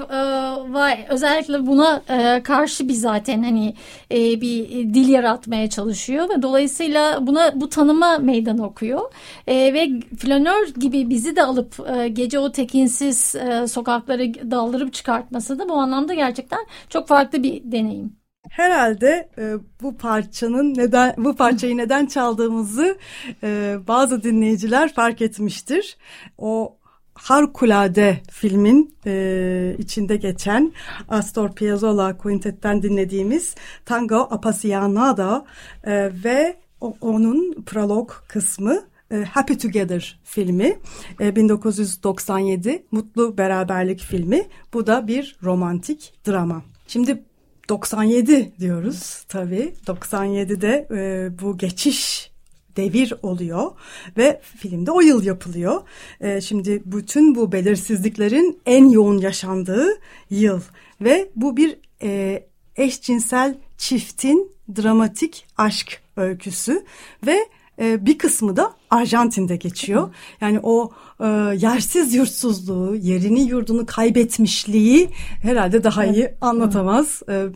[0.90, 3.74] e, özellikle buna e, karşı bir zaten hani
[4.12, 9.12] e, bir dil yaratmaya çalışıyor ve dolayısıyla buna bu tanıma meydan okuyor.
[9.46, 9.88] E, ve
[10.18, 15.74] flanör gibi bizi de alıp e, gece o tekinsiz e, sokakları daldırıp çıkartması da bu
[15.74, 18.16] anlamda gerçekten çok farklı bir deneyim.
[18.50, 22.98] Herhalde e, bu parçanın neden bu parçayı neden çaldığımızı
[23.42, 25.96] e, bazı dinleyiciler fark etmiştir.
[26.38, 26.76] O
[27.14, 30.72] harikulade filmin e, içinde geçen
[31.08, 35.44] Astor Piazzolla Quintet'ten dinlediğimiz Tango Apasionado
[35.84, 40.78] e, ve o, onun prolog kısmı e, Happy Together filmi
[41.20, 44.46] e, 1997 Mutlu Beraberlik filmi.
[44.74, 46.62] Bu da bir romantik drama.
[46.86, 47.24] Şimdi
[47.68, 49.74] 97 diyoruz tabii.
[49.86, 52.30] 97'de e, bu geçiş
[52.76, 53.70] devir oluyor
[54.16, 55.82] ve filmde o yıl yapılıyor.
[56.20, 59.88] E, şimdi bütün bu belirsizliklerin en yoğun yaşandığı
[60.30, 60.60] yıl
[61.00, 62.42] ve bu bir e,
[62.76, 66.84] eşcinsel çiftin dramatik aşk öyküsü
[67.26, 70.14] ve e, bir kısmı da Arjantin'de geçiyor.
[70.40, 75.08] Yani o e, yersiz yurtsuzluğu, yerini yurdunu kaybetmişliği
[75.42, 77.22] herhalde daha iyi anlatamaz.
[77.28, 77.46] E,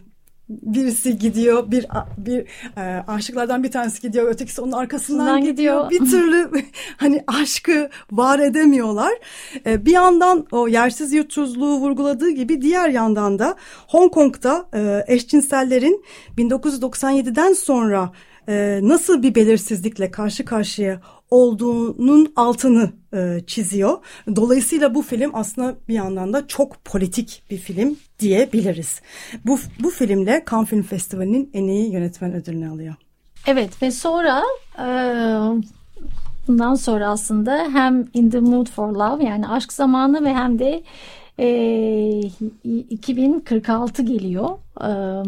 [0.48, 1.86] birisi gidiyor bir
[2.18, 2.44] bir
[2.76, 5.90] e, aşıklardan bir tanesi gidiyor ötekisi onun arkasından gidiyor.
[5.90, 6.50] gidiyor bir türlü
[6.96, 9.12] hani aşkı var edemiyorlar
[9.66, 13.56] e, bir yandan o yersiz yurtsuzluğu vurguladığı gibi diğer yandan da
[13.88, 16.04] Hong Kong'da e, eşcinsellerin
[16.38, 18.12] 1997'den sonra
[18.48, 23.98] e, nasıl bir belirsizlikle karşı karşıya olduğunun altını e, çiziyor.
[24.36, 29.00] Dolayısıyla bu film aslında bir yandan da çok politik bir film diyebiliriz.
[29.46, 32.94] Bu, bu filmle Cannes Film Festivali'nin en iyi yönetmen ödülünü alıyor.
[33.46, 34.42] Evet ve sonra
[34.78, 34.86] e,
[36.48, 40.82] bundan sonra aslında hem In the Mood for Love yani aşk zamanı ve hem de
[41.38, 42.20] e,
[42.64, 44.48] 2046 geliyor.
[44.80, 45.26] Evet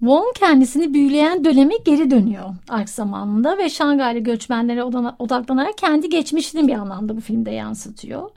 [0.00, 4.84] Wong kendisini büyüleyen döneme geri dönüyor ark zamanında ve Şangaylı göçmenlere
[5.18, 8.30] odaklanarak kendi geçmişini bir anlamda bu filmde yansıtıyor.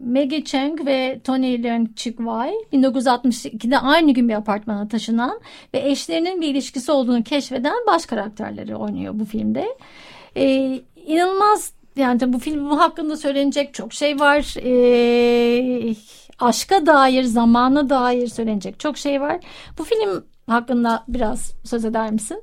[0.00, 5.40] Maggie Cheng ve Tony Leung Chik Wai 1962'de aynı gün bir apartmana taşınan
[5.74, 9.76] ve eşlerinin bir ilişkisi olduğunu keşfeden baş karakterleri oynuyor bu filmde.
[10.36, 14.54] Ee, inanılmaz yani bu film hakkında söylenecek çok şey var.
[14.64, 15.94] Ee,
[16.38, 19.40] aşka dair, zamana dair söylenecek çok şey var.
[19.78, 22.42] Bu film hakkında biraz söz eder misin?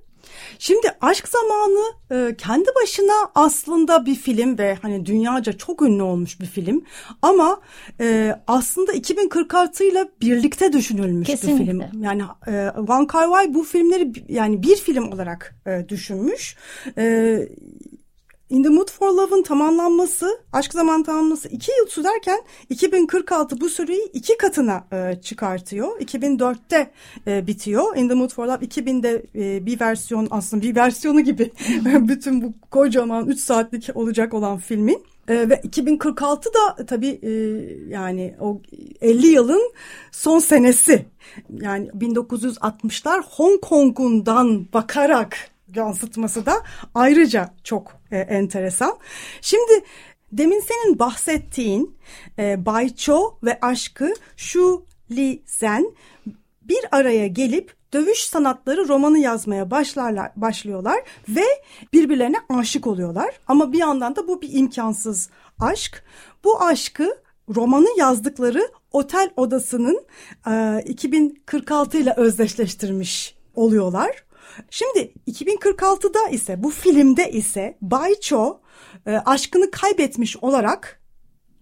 [0.59, 6.39] Şimdi Aşk Zamanı e, kendi başına aslında bir film ve hani dünyaca çok ünlü olmuş
[6.41, 6.83] bir film.
[7.21, 7.61] Ama
[7.99, 11.63] e, aslında 2046 ile birlikte düşünülmüş Kesinlikle.
[11.63, 12.03] bir film.
[12.03, 16.55] Yani e, Wong Kar Wai bu filmleri yani bir film olarak e, düşünmüş.
[16.97, 17.37] E,
[18.49, 24.09] In the Mood for Love'ın tamamlanması, aşk zamanı tamamlanması iki yıl sürerken 2046 bu süreyi
[24.13, 25.99] iki katına e, çıkartıyor.
[25.99, 26.91] 2004'te
[27.27, 27.95] e, bitiyor.
[27.95, 31.51] In the Mood for Love 2000'de e, bir versiyon aslında bir versiyonu gibi
[31.85, 35.03] bütün bu kocaman 3 saatlik olacak olan filmin.
[35.27, 37.31] E, ve 2046 da tabii e,
[37.89, 38.61] yani o
[39.01, 39.71] 50 yılın
[40.11, 41.05] son senesi.
[41.61, 46.53] Yani 1960'lar Hong Kong'undan bakarak yansıtması da
[46.95, 48.97] ayrıca çok e, enteresan.
[49.41, 49.83] Şimdi
[50.31, 51.97] demin senin bahsettiğin
[52.39, 55.91] e, Bay Cho ve aşkı Shu Li Zen
[56.61, 61.45] bir araya gelip dövüş sanatları romanı yazmaya başlarlar, başlıyorlar ve
[61.93, 63.39] birbirlerine aşık oluyorlar.
[63.47, 66.03] Ama bir yandan da bu bir imkansız aşk.
[66.43, 67.17] Bu aşkı
[67.55, 70.05] romanı yazdıkları otel odasının
[70.47, 74.24] e, 2046 ile özdeşleştirmiş oluyorlar.
[74.69, 78.59] Şimdi 2046'da ise bu filmde ise Bay Cho
[79.05, 81.01] e, aşkını kaybetmiş olarak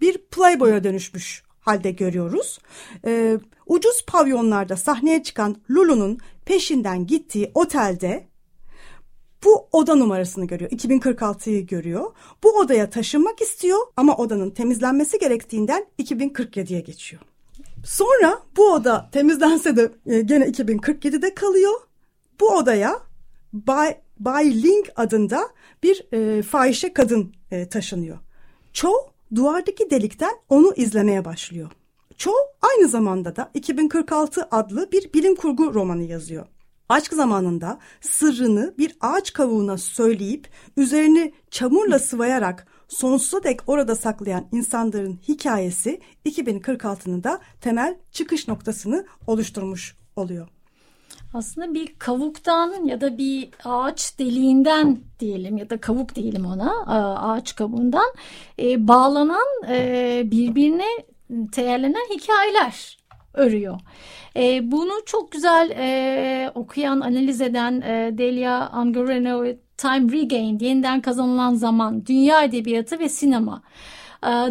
[0.01, 2.59] bir playboy'a dönüşmüş halde görüyoruz.
[3.05, 8.27] E, ucuz pavyonlarda sahneye çıkan Lulu'nun peşinden gittiği otelde
[9.43, 10.71] bu oda numarasını görüyor.
[10.71, 12.11] 2046'yı görüyor.
[12.43, 17.21] Bu odaya taşınmak istiyor ama odanın temizlenmesi gerektiğinden 2047'ye geçiyor.
[17.85, 21.73] Sonra bu oda temizlense de e, gene 2047'de kalıyor
[22.39, 22.99] bu odaya
[23.53, 25.49] Bay, Bay Ling adında
[25.83, 28.17] bir e, fahişe kadın e, taşınıyor.
[28.73, 28.91] Cho
[29.35, 31.71] duvardaki delikten onu izlemeye başlıyor.
[32.17, 36.45] Cho aynı zamanda da 2046 adlı bir bilim kurgu romanı yazıyor.
[36.89, 45.19] Aşk zamanında sırrını bir ağaç kavuğuna söyleyip üzerini çamurla sıvayarak sonsuza dek orada saklayan insanların
[45.27, 50.47] hikayesi 2046'nın da temel çıkış noktasını oluşturmuş oluyor
[51.33, 56.85] aslında bir kavuktan ya da bir ağaç deliğinden diyelim ya da kavuk diyelim ona
[57.17, 58.13] ağaç kabuğundan
[58.59, 60.87] e, bağlanan e, birbirine
[61.51, 62.97] teyerlenen hikayeler
[63.33, 63.79] örüyor.
[64.35, 69.45] E, bunu çok güzel e, okuyan, analiz eden e, Delia Angoreno
[69.77, 73.63] Time Regained, yeniden kazanılan zaman, dünya edebiyatı ve sinema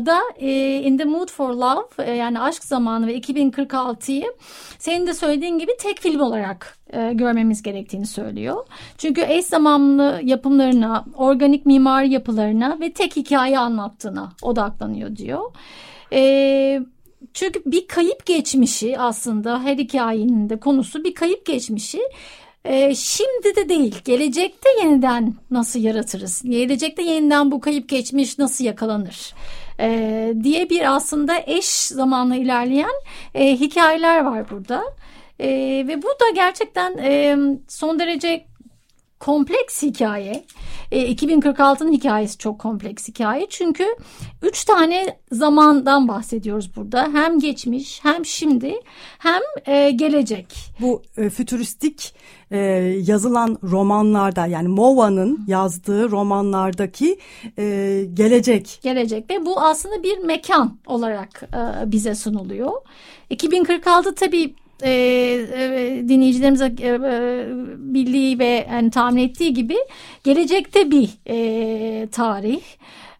[0.06, 4.34] da e, In the Mood for Love e, yani Aşk Zamanı ve 2046'yı
[4.78, 8.66] senin de söylediğin gibi tek film olarak e, görmemiz gerektiğini söylüyor.
[8.98, 15.42] Çünkü eş zamanlı yapımlarına, organik mimari yapılarına ve tek hikaye anlattığına odaklanıyor diyor.
[17.34, 22.00] Çünkü bir kayıp geçmişi aslında her hikayenin de konusu bir kayıp geçmişi
[22.64, 26.42] e, şimdi de değil, gelecekte yeniden nasıl yaratırız?
[26.44, 29.34] Gelecekte yeniden bu kayıp geçmiş nasıl yakalanır?
[29.82, 33.00] E, diye bir aslında eş zamanla ilerleyen
[33.34, 34.82] e, hikayeler var burada.
[35.40, 35.48] E,
[35.88, 37.36] ve bu da gerçekten e,
[37.68, 38.44] son derece
[39.22, 40.44] kompleks hikaye.
[40.92, 43.46] E, 2046'nın hikayesi çok kompleks hikaye.
[43.50, 43.84] Çünkü
[44.42, 47.08] üç tane zamandan bahsediyoruz burada.
[47.12, 48.74] Hem geçmiş, hem şimdi,
[49.18, 50.46] hem e, gelecek.
[50.80, 52.14] Bu e, fütüristik
[52.50, 52.58] e,
[53.06, 57.18] yazılan romanlarda yani Mova'nın yazdığı romanlardaki
[57.58, 58.78] e, gelecek.
[58.82, 62.72] Gelecek ve bu aslında bir mekan olarak e, bize sunuluyor.
[63.30, 67.46] 2046 tabii e, e, dinleyicilerimize e, e,
[67.78, 69.76] bildiği ve yani tahmin ettiği gibi
[70.24, 72.62] gelecekte bir e, tarih.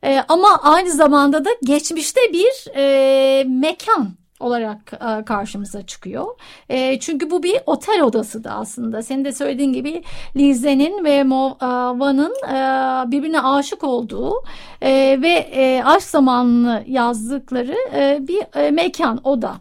[0.04, 4.10] E, ama aynı zamanda da geçmişte bir e, mekan
[4.40, 6.26] olarak e, karşımıza çıkıyor.
[6.68, 9.02] E, çünkü bu bir otel odası da aslında.
[9.02, 10.02] Senin de söylediğin gibi
[10.36, 14.44] Lize'nin ve Mova'nın e, birbirine aşık olduğu
[15.22, 17.76] ve e, aşk zamanını yazdıkları
[18.28, 19.54] bir mekan oda.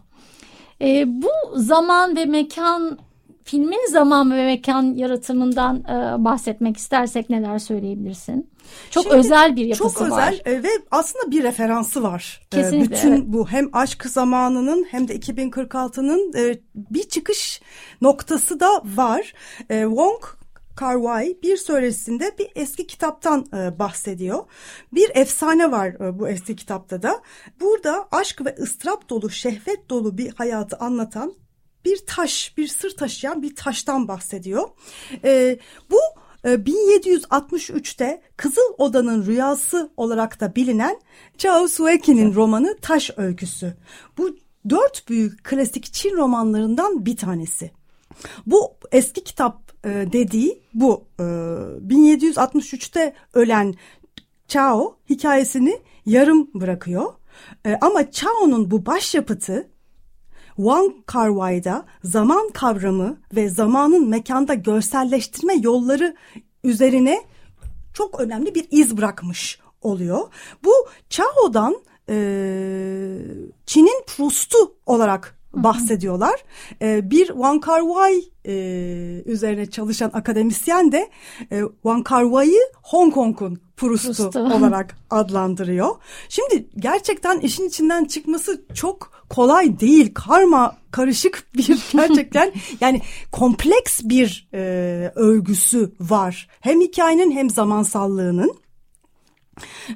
[0.82, 2.98] E, bu zaman ve mekan
[3.44, 8.50] filmin zaman ve mekan yaratımından e, bahsetmek istersek neler söyleyebilirsin?
[8.90, 10.30] Çok Şimdi, özel bir yapısı çok var.
[10.30, 12.40] Çok özel e, ve aslında bir referansı var.
[12.52, 12.96] E, Kesinlikle.
[12.96, 13.22] Bütün evet.
[13.26, 17.60] bu hem aşk zamanının hem de 2046'nın e, bir çıkış
[18.00, 19.32] noktası da var.
[19.68, 20.22] Wong
[20.76, 20.96] Kar
[21.42, 24.44] bir söyleşisinde bir eski kitaptan e, bahsediyor.
[24.92, 27.22] Bir efsane var e, bu eski kitapta da.
[27.60, 31.34] Burada aşk ve ıstırap dolu, şehvet dolu bir hayatı anlatan
[31.84, 34.68] bir taş, bir sır taşıyan bir taştan bahsediyor.
[35.24, 35.58] E,
[35.90, 35.98] bu
[36.44, 41.00] 1763'te Kızıl Oda'nın Rüyası olarak da bilinen
[41.38, 43.76] Chao Sueki'nin romanı Taş Öyküsü.
[44.18, 44.36] Bu
[44.70, 47.70] dört büyük klasik Çin romanlarından bir tanesi.
[48.46, 51.04] Bu eski kitap e, dediği bu.
[51.20, 53.74] E, 1763'te ölen
[54.48, 57.12] Chao hikayesini yarım bırakıyor.
[57.66, 59.68] E, ama Chao'nun bu başyapıtı
[60.56, 66.16] Wang Kar-wai'da zaman kavramı ve zamanın mekanda görselleştirme yolları
[66.64, 67.22] üzerine
[67.94, 70.20] çok önemli bir iz bırakmış oluyor.
[70.64, 70.72] Bu
[71.10, 71.76] Chao'dan
[72.08, 72.14] e,
[73.66, 76.44] Çin'in Proust'u olarak bahsediyorlar.
[76.82, 78.52] E, bir Wang Kar-wai e,
[79.26, 81.10] üzerine çalışan akademisyen de
[81.52, 85.94] e, Wang Kar-wai'yi Hong Kong'un Proust'u olarak adlandırıyor.
[86.28, 90.14] Şimdi gerçekten işin içinden çıkması çok kolay değil.
[90.14, 93.00] Karma karışık bir gerçekten yani
[93.32, 94.60] kompleks bir e,
[95.14, 96.48] övgüsü var.
[96.60, 98.62] Hem hikayenin hem zamansallığının.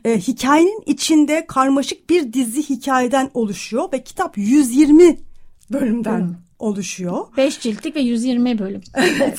[0.04, 5.25] E, hikayenin içinde karmaşık bir dizi hikayeden oluşuyor ve kitap 120
[5.72, 6.34] bölümden hmm.
[6.58, 7.26] oluşuyor.
[7.36, 8.80] 5 ciltlik ve 120 bölüm.
[8.94, 9.38] Evet.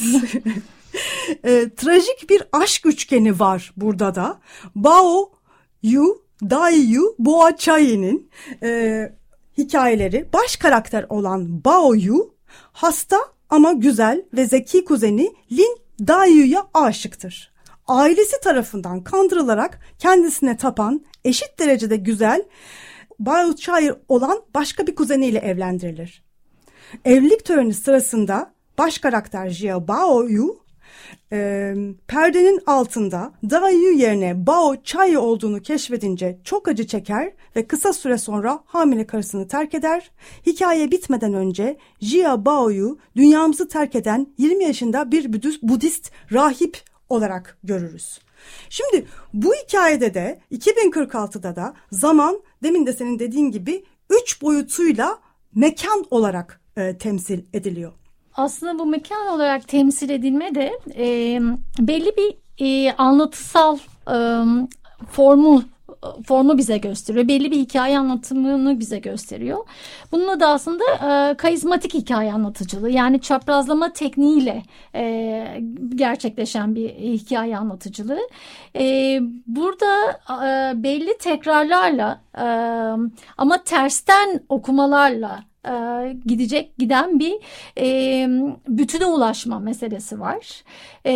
[1.43, 4.39] e, trajik bir aşk üçgeni var burada da.
[4.75, 5.31] Bao
[5.83, 8.29] Yu, Dai Yu, Boa Chai'nin
[8.63, 9.01] e,
[9.57, 12.33] hikayeleri baş karakter olan Bao Yu
[12.71, 13.17] hasta
[13.49, 17.53] ama güzel ve zeki kuzeni Lin Daiyu'ya aşıktır.
[17.87, 22.43] Ailesi tarafından kandırılarak kendisine tapan eşit derecede güzel
[23.55, 26.23] Chai olan başka bir kuzeniyle evlendirilir.
[27.05, 30.67] Evlilik töreni sırasında baş karakter Jia Bao Yu
[31.31, 31.73] e,
[32.07, 38.59] perdenin altında Dayu yerine Bao Chai olduğunu keşfedince çok acı çeker ve kısa süre sonra
[38.65, 40.11] hamile karısını terk eder.
[40.45, 46.77] Hikaye bitmeden önce Jia Bao'yu dünyamızı terk eden 20 yaşında bir Budist rahip
[47.09, 48.19] olarak görürüz.
[48.69, 55.19] Şimdi bu hikayede de 2046'da da zaman demin de senin dediğin gibi üç boyutuyla
[55.55, 57.91] mekan olarak e, temsil ediliyor.
[58.33, 61.39] Aslında bu mekan olarak temsil edilme de e,
[61.79, 63.77] belli bir e, anlatısal
[64.07, 64.17] e,
[65.11, 65.63] formu
[66.27, 67.27] formu bize gösteriyor.
[67.27, 69.57] Belli bir hikaye anlatımını bize gösteriyor.
[70.11, 74.63] Bununla da aslında e, karizmatik hikaye anlatıcılığı yani çaprazlama tekniğiyle
[74.95, 75.61] e,
[75.95, 78.29] gerçekleşen bir hikaye anlatıcılığı.
[78.75, 80.11] E, burada
[80.45, 82.45] e, belli tekrarlarla e,
[83.37, 85.73] ama tersten okumalarla e,
[86.25, 87.35] gidecek giden bir
[87.77, 88.27] e,
[88.67, 90.63] bütüne ulaşma meselesi var.
[91.05, 91.11] E,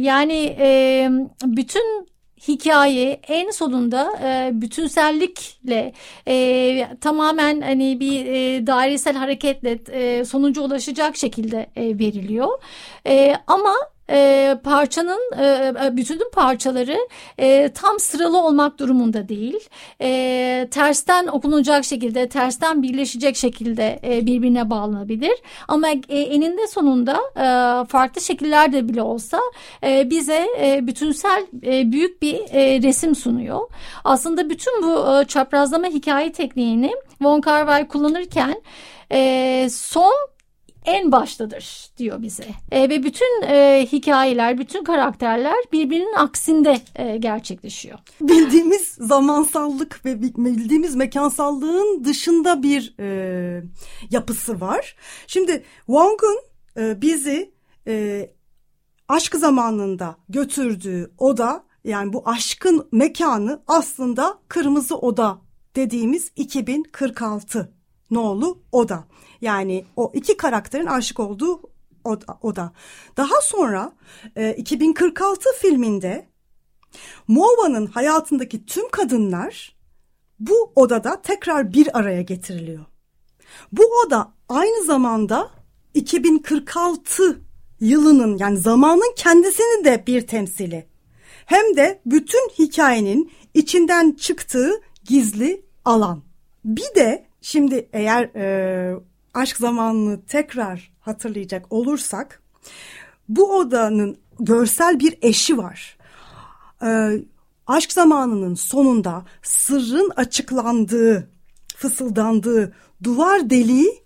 [0.00, 1.08] yani e,
[1.44, 2.08] bütün
[2.48, 5.92] hikaye en sonunda e, bütünsellikle
[6.28, 12.48] e, tamamen hani bir e, dairesel hareketle e, sonuca ulaşacak şekilde e, veriliyor.
[13.06, 13.74] E, ama
[14.10, 16.98] e, parçanın e, e, bütünün parçaları
[17.38, 19.68] e, tam sıralı olmak durumunda değil.
[20.00, 25.34] E, tersten okunacak şekilde, tersten birleşecek şekilde e, birbirine bağlanabilir.
[25.68, 27.44] Ama e, eninde sonunda e,
[27.86, 29.40] farklı şekillerde bile olsa
[29.84, 33.60] e, bize e, bütünsel e, büyük bir e, resim sunuyor.
[34.04, 38.62] Aslında bütün bu e, çaprazlama hikaye tekniğini Von Kar Wai kullanırken
[39.12, 40.14] e, son
[40.88, 42.46] en baştadır diyor bize.
[42.70, 47.98] E, ve bütün e, hikayeler, bütün karakterler birbirinin aksinde e, gerçekleşiyor.
[48.20, 53.62] Bildiğimiz zamansallık ve bildiğimiz mekansallığın dışında bir e,
[54.10, 54.96] yapısı var.
[55.26, 56.38] Şimdi Wong'un
[56.76, 57.52] e, bizi
[57.86, 58.26] e,
[59.08, 65.38] aşk zamanında götürdüğü oda yani bu aşkın mekanı aslında Kırmızı Oda
[65.76, 67.72] dediğimiz 2046
[68.10, 69.04] nolu oda.
[69.40, 71.62] Yani o iki karakterin aşık olduğu
[72.42, 72.72] oda.
[73.16, 73.92] Daha sonra
[74.36, 76.28] e, 2046 filminde
[77.28, 79.76] Mova'nın hayatındaki tüm kadınlar
[80.40, 82.84] bu odada tekrar bir araya getiriliyor.
[83.72, 85.50] Bu oda aynı zamanda
[85.94, 87.40] 2046
[87.80, 90.86] yılının yani zamanın kendisini de bir temsili.
[91.46, 94.70] Hem de bütün hikayenin içinden çıktığı
[95.04, 96.22] gizli alan.
[96.64, 98.96] Bir de şimdi eğer e,
[99.34, 102.42] aşk zamanını tekrar hatırlayacak olursak
[103.28, 105.98] bu odanın görsel bir eşi var.
[106.82, 107.22] Ee,
[107.66, 111.30] aşk zamanının sonunda sırrın açıklandığı,
[111.76, 114.02] fısıldandığı duvar deliği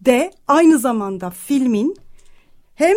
[0.00, 1.96] de aynı zamanda filmin
[2.74, 2.96] hem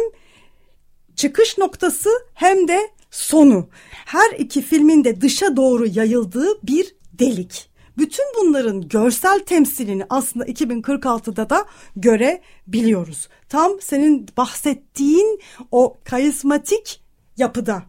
[1.16, 3.70] çıkış noktası hem de sonu.
[3.92, 7.71] Her iki filmin de dışa doğru yayıldığı bir delik.
[8.02, 13.30] Bütün bunların görsel temsilini aslında 2046'da da görebiliyoruz.
[13.50, 15.40] Tam senin bahsettiğin
[15.72, 17.04] o karizmatik
[17.38, 17.84] yapıda.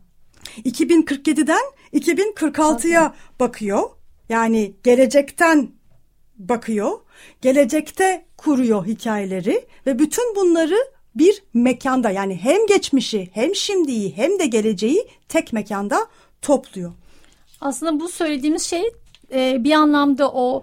[0.65, 3.83] 2047'den 2046'ya bakıyor.
[4.29, 5.71] Yani gelecekten
[6.37, 6.91] bakıyor.
[7.41, 10.79] Gelecekte kuruyor hikayeleri ve bütün bunları
[11.15, 16.07] bir mekanda yani hem geçmişi hem şimdiyi hem de geleceği tek mekanda
[16.43, 16.93] topluyor.
[17.61, 18.83] Aslında bu söylediğimiz şey
[19.33, 20.63] e, bir anlamda o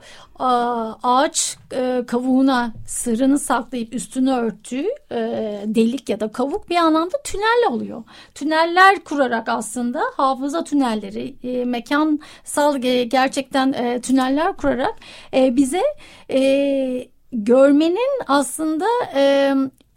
[1.04, 5.18] ağaç e, kavuğuna sırrını saklayıp üstünü örttüğü e,
[5.66, 8.04] delik ya da kavuk bir anlamda tünel oluyor.
[8.36, 14.96] Tüneller kurarak aslında hafıza tünelleri, e, mekansal gerçekten tüneller kurarak
[15.34, 15.84] bize
[17.32, 18.86] görmenin aslında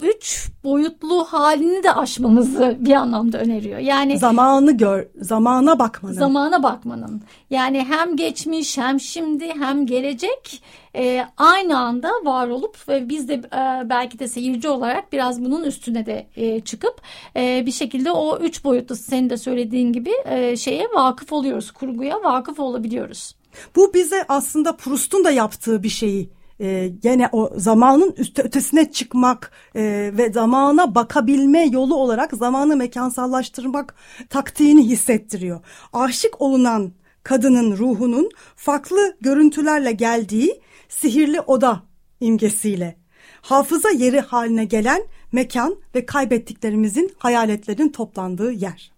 [0.02, 3.78] üç boyutlu halini de aşmamızı bir anlamda öneriyor.
[3.78, 6.14] Yani zamanı gör, zamana bakmanın.
[6.14, 7.22] Zamana bakmanın.
[7.50, 10.62] Yani hem geçmiş hem şimdi hem gelecek
[10.96, 15.64] e, aynı anda var olup ve biz de e, belki de seyirci olarak biraz bunun
[15.64, 17.00] üstüne de e, çıkıp
[17.36, 21.70] e, bir şekilde o üç boyutlu senin de söylediğin gibi e, şeye vakıf oluyoruz.
[21.70, 23.34] Kurguya vakıf olabiliyoruz.
[23.76, 26.30] Bu bize aslında Proust'un da yaptığı bir şeyi
[26.62, 33.94] e, gene o zamanın üstü ötesine çıkmak e, ve zamana bakabilme yolu olarak zamanı mekansallaştırmak
[34.30, 35.60] taktiğini hissettiriyor.
[35.92, 36.92] Aşık olunan
[37.22, 41.82] kadının ruhunun farklı görüntülerle geldiği sihirli oda
[42.20, 42.96] imgesiyle
[43.42, 45.02] hafıza yeri haline gelen
[45.32, 48.92] mekan ve kaybettiklerimizin hayaletlerin toplandığı yer.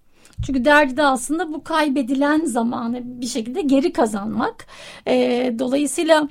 [0.46, 4.66] Çünkü derdi de aslında bu kaybedilen zamanı bir şekilde geri kazanmak.
[5.06, 5.14] E,
[5.58, 6.28] dolayısıyla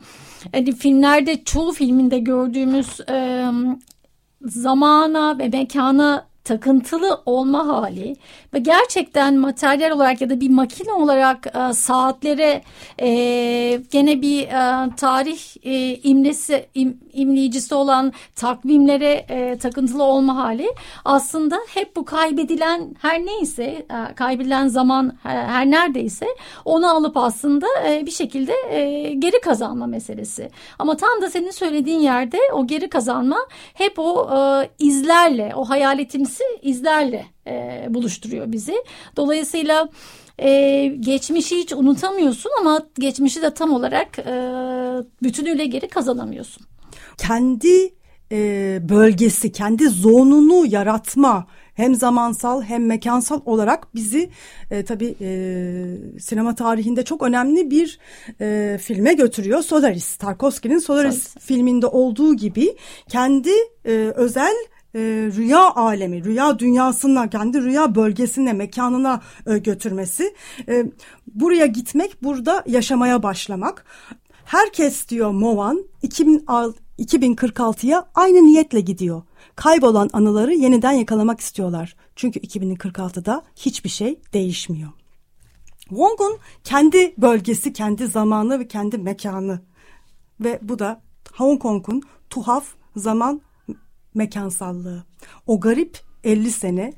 [0.52, 3.46] hani filmlerde çoğu filminde gördüğümüz e,
[4.42, 8.16] zamana ve mekana takıntılı olma hali
[8.54, 12.62] ve gerçekten materyal olarak ya da bir makine olarak e, saatlere
[13.00, 13.08] e,
[13.92, 20.68] gene bir e, tarih e, imlesi im, imleyicisi olan takvimlere e, takıntılı olma hali
[21.06, 26.26] aslında hep bu kaybedilen her neyse e, kaybedilen zaman her, her neredeyse
[26.66, 30.50] onu alıp aslında e, bir şekilde e, geri kazanma meselesi.
[30.80, 33.38] Ama tam da senin söylediğin yerde o geri kazanma
[33.74, 35.70] hep o e, izlerle o
[36.34, 38.76] hayaletimsi izlerle e, buluşturuyor bizi.
[39.18, 39.90] Dolayısıyla
[40.40, 44.34] e, geçmişi hiç unutamıyorsun ama geçmişi de tam olarak e,
[45.24, 46.66] bütünüyle geri kazanamıyorsun
[47.18, 47.94] kendi
[48.32, 54.30] e, bölgesi, kendi zonunu yaratma hem zamansal hem mekansal olarak bizi
[54.72, 58.00] e, tabii e, sinema tarihinde çok önemli bir
[58.42, 59.62] e, filme götürüyor.
[59.62, 61.48] Solaris, Tarkovski'nin Solaris Solaris.
[61.48, 62.76] filminde olduğu gibi
[63.10, 63.52] kendi
[63.86, 64.54] e, özel
[64.96, 65.00] e,
[65.36, 70.36] rüya alemi, rüya dünyasına, kendi rüya bölgesine, mekanına e, götürmesi.
[70.68, 70.86] E,
[71.28, 73.86] buraya gitmek, burada yaşamaya başlamak.
[74.46, 79.22] Herkes diyor Movan 2006, 2046'ya aynı niyetle gidiyor.
[79.56, 81.96] kaybolan anıları yeniden yakalamak istiyorlar.
[82.16, 84.90] Çünkü 2046'da hiçbir şey değişmiyor.
[85.90, 89.60] Wong'un kendi bölgesi, kendi zamanı ve kendi mekanı
[90.40, 91.02] ve bu da
[91.34, 92.66] Hong Kong'un tuhaf
[92.96, 93.42] zaman
[94.14, 95.04] mekansallığı.
[95.48, 96.94] O garip 50 sene,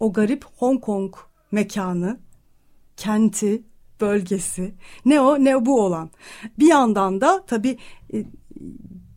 [0.00, 1.14] o garip Hong Kong
[1.52, 2.20] mekanı,
[2.96, 3.62] kenti,
[4.00, 6.10] bölgesi ne o ne bu olan.
[6.58, 7.78] Bir yandan da tabii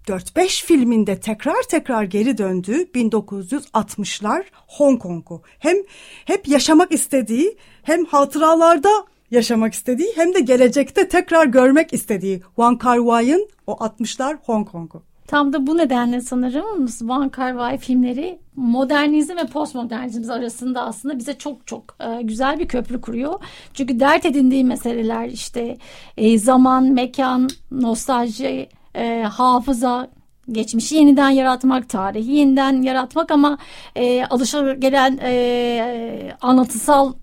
[0.07, 5.41] 4-5 filminde tekrar tekrar geri döndüğü 1960'lar Hong Kong'u.
[5.59, 5.77] Hem
[6.25, 12.97] hep yaşamak istediği hem hatıralarda yaşamak istediği hem de gelecekte tekrar görmek istediği Wong Kar
[12.97, 15.06] Wai'ın o 60'lar Hong Kong'u.
[15.27, 21.37] Tam da bu nedenle sanırım Van Kar Wai filmleri modernizm ve postmodernizm arasında aslında bize
[21.37, 23.39] çok çok e, güzel bir köprü kuruyor.
[23.73, 25.77] Çünkü dert edindiği meseleler işte
[26.17, 30.07] e, zaman, mekan, nostalji, e, hafıza,
[30.51, 33.57] geçmişi yeniden yaratmak, tarihi yeniden yaratmak ama
[33.95, 37.13] e, alışılagelen e, anlatısal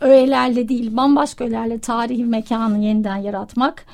[0.00, 3.84] öğelerle değil bambaşka öğelerle tarihi mekanı yeniden yaratmak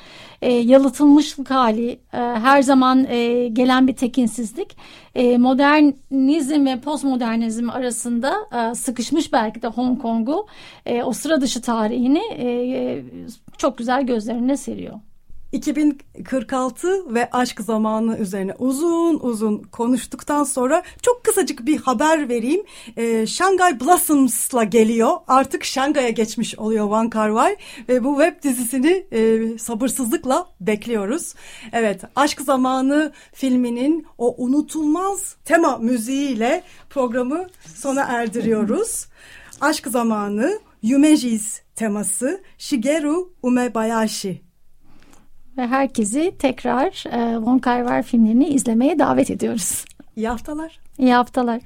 [0.41, 4.77] e, yalıtılmışlık hali e, her zaman e, gelen bir tekinsizlik
[5.15, 10.47] e, modernizm ve postmodernizm arasında e, sıkışmış belki de Hong Kong'u
[10.85, 13.03] e, o sıra dışı tarihini e,
[13.57, 14.99] çok güzel gözlerine seriyor.
[15.55, 22.63] 2046 ve aşk zamanı üzerine uzun uzun konuştuktan sonra çok kısacık bir haber vereyim.
[22.97, 25.11] Ee, Shanghai Blossoms'la geliyor.
[25.27, 27.57] Artık Şangay'a geçmiş oluyor Van Kar Wai
[27.89, 31.33] ve bu web dizisini e, sabırsızlıkla bekliyoruz.
[31.71, 39.07] Evet, Aşk Zamanı filminin o unutulmaz tema müziğiyle programı sona erdiriyoruz.
[39.61, 44.44] Aşk Zamanı Yumeji's teması Shigeru Umebayashi
[45.57, 49.85] ve herkesi tekrar e, Von Kar Wai filmlerini izlemeye davet ediyoruz.
[50.15, 50.79] İyi haftalar.
[50.97, 51.61] İyi haftalar.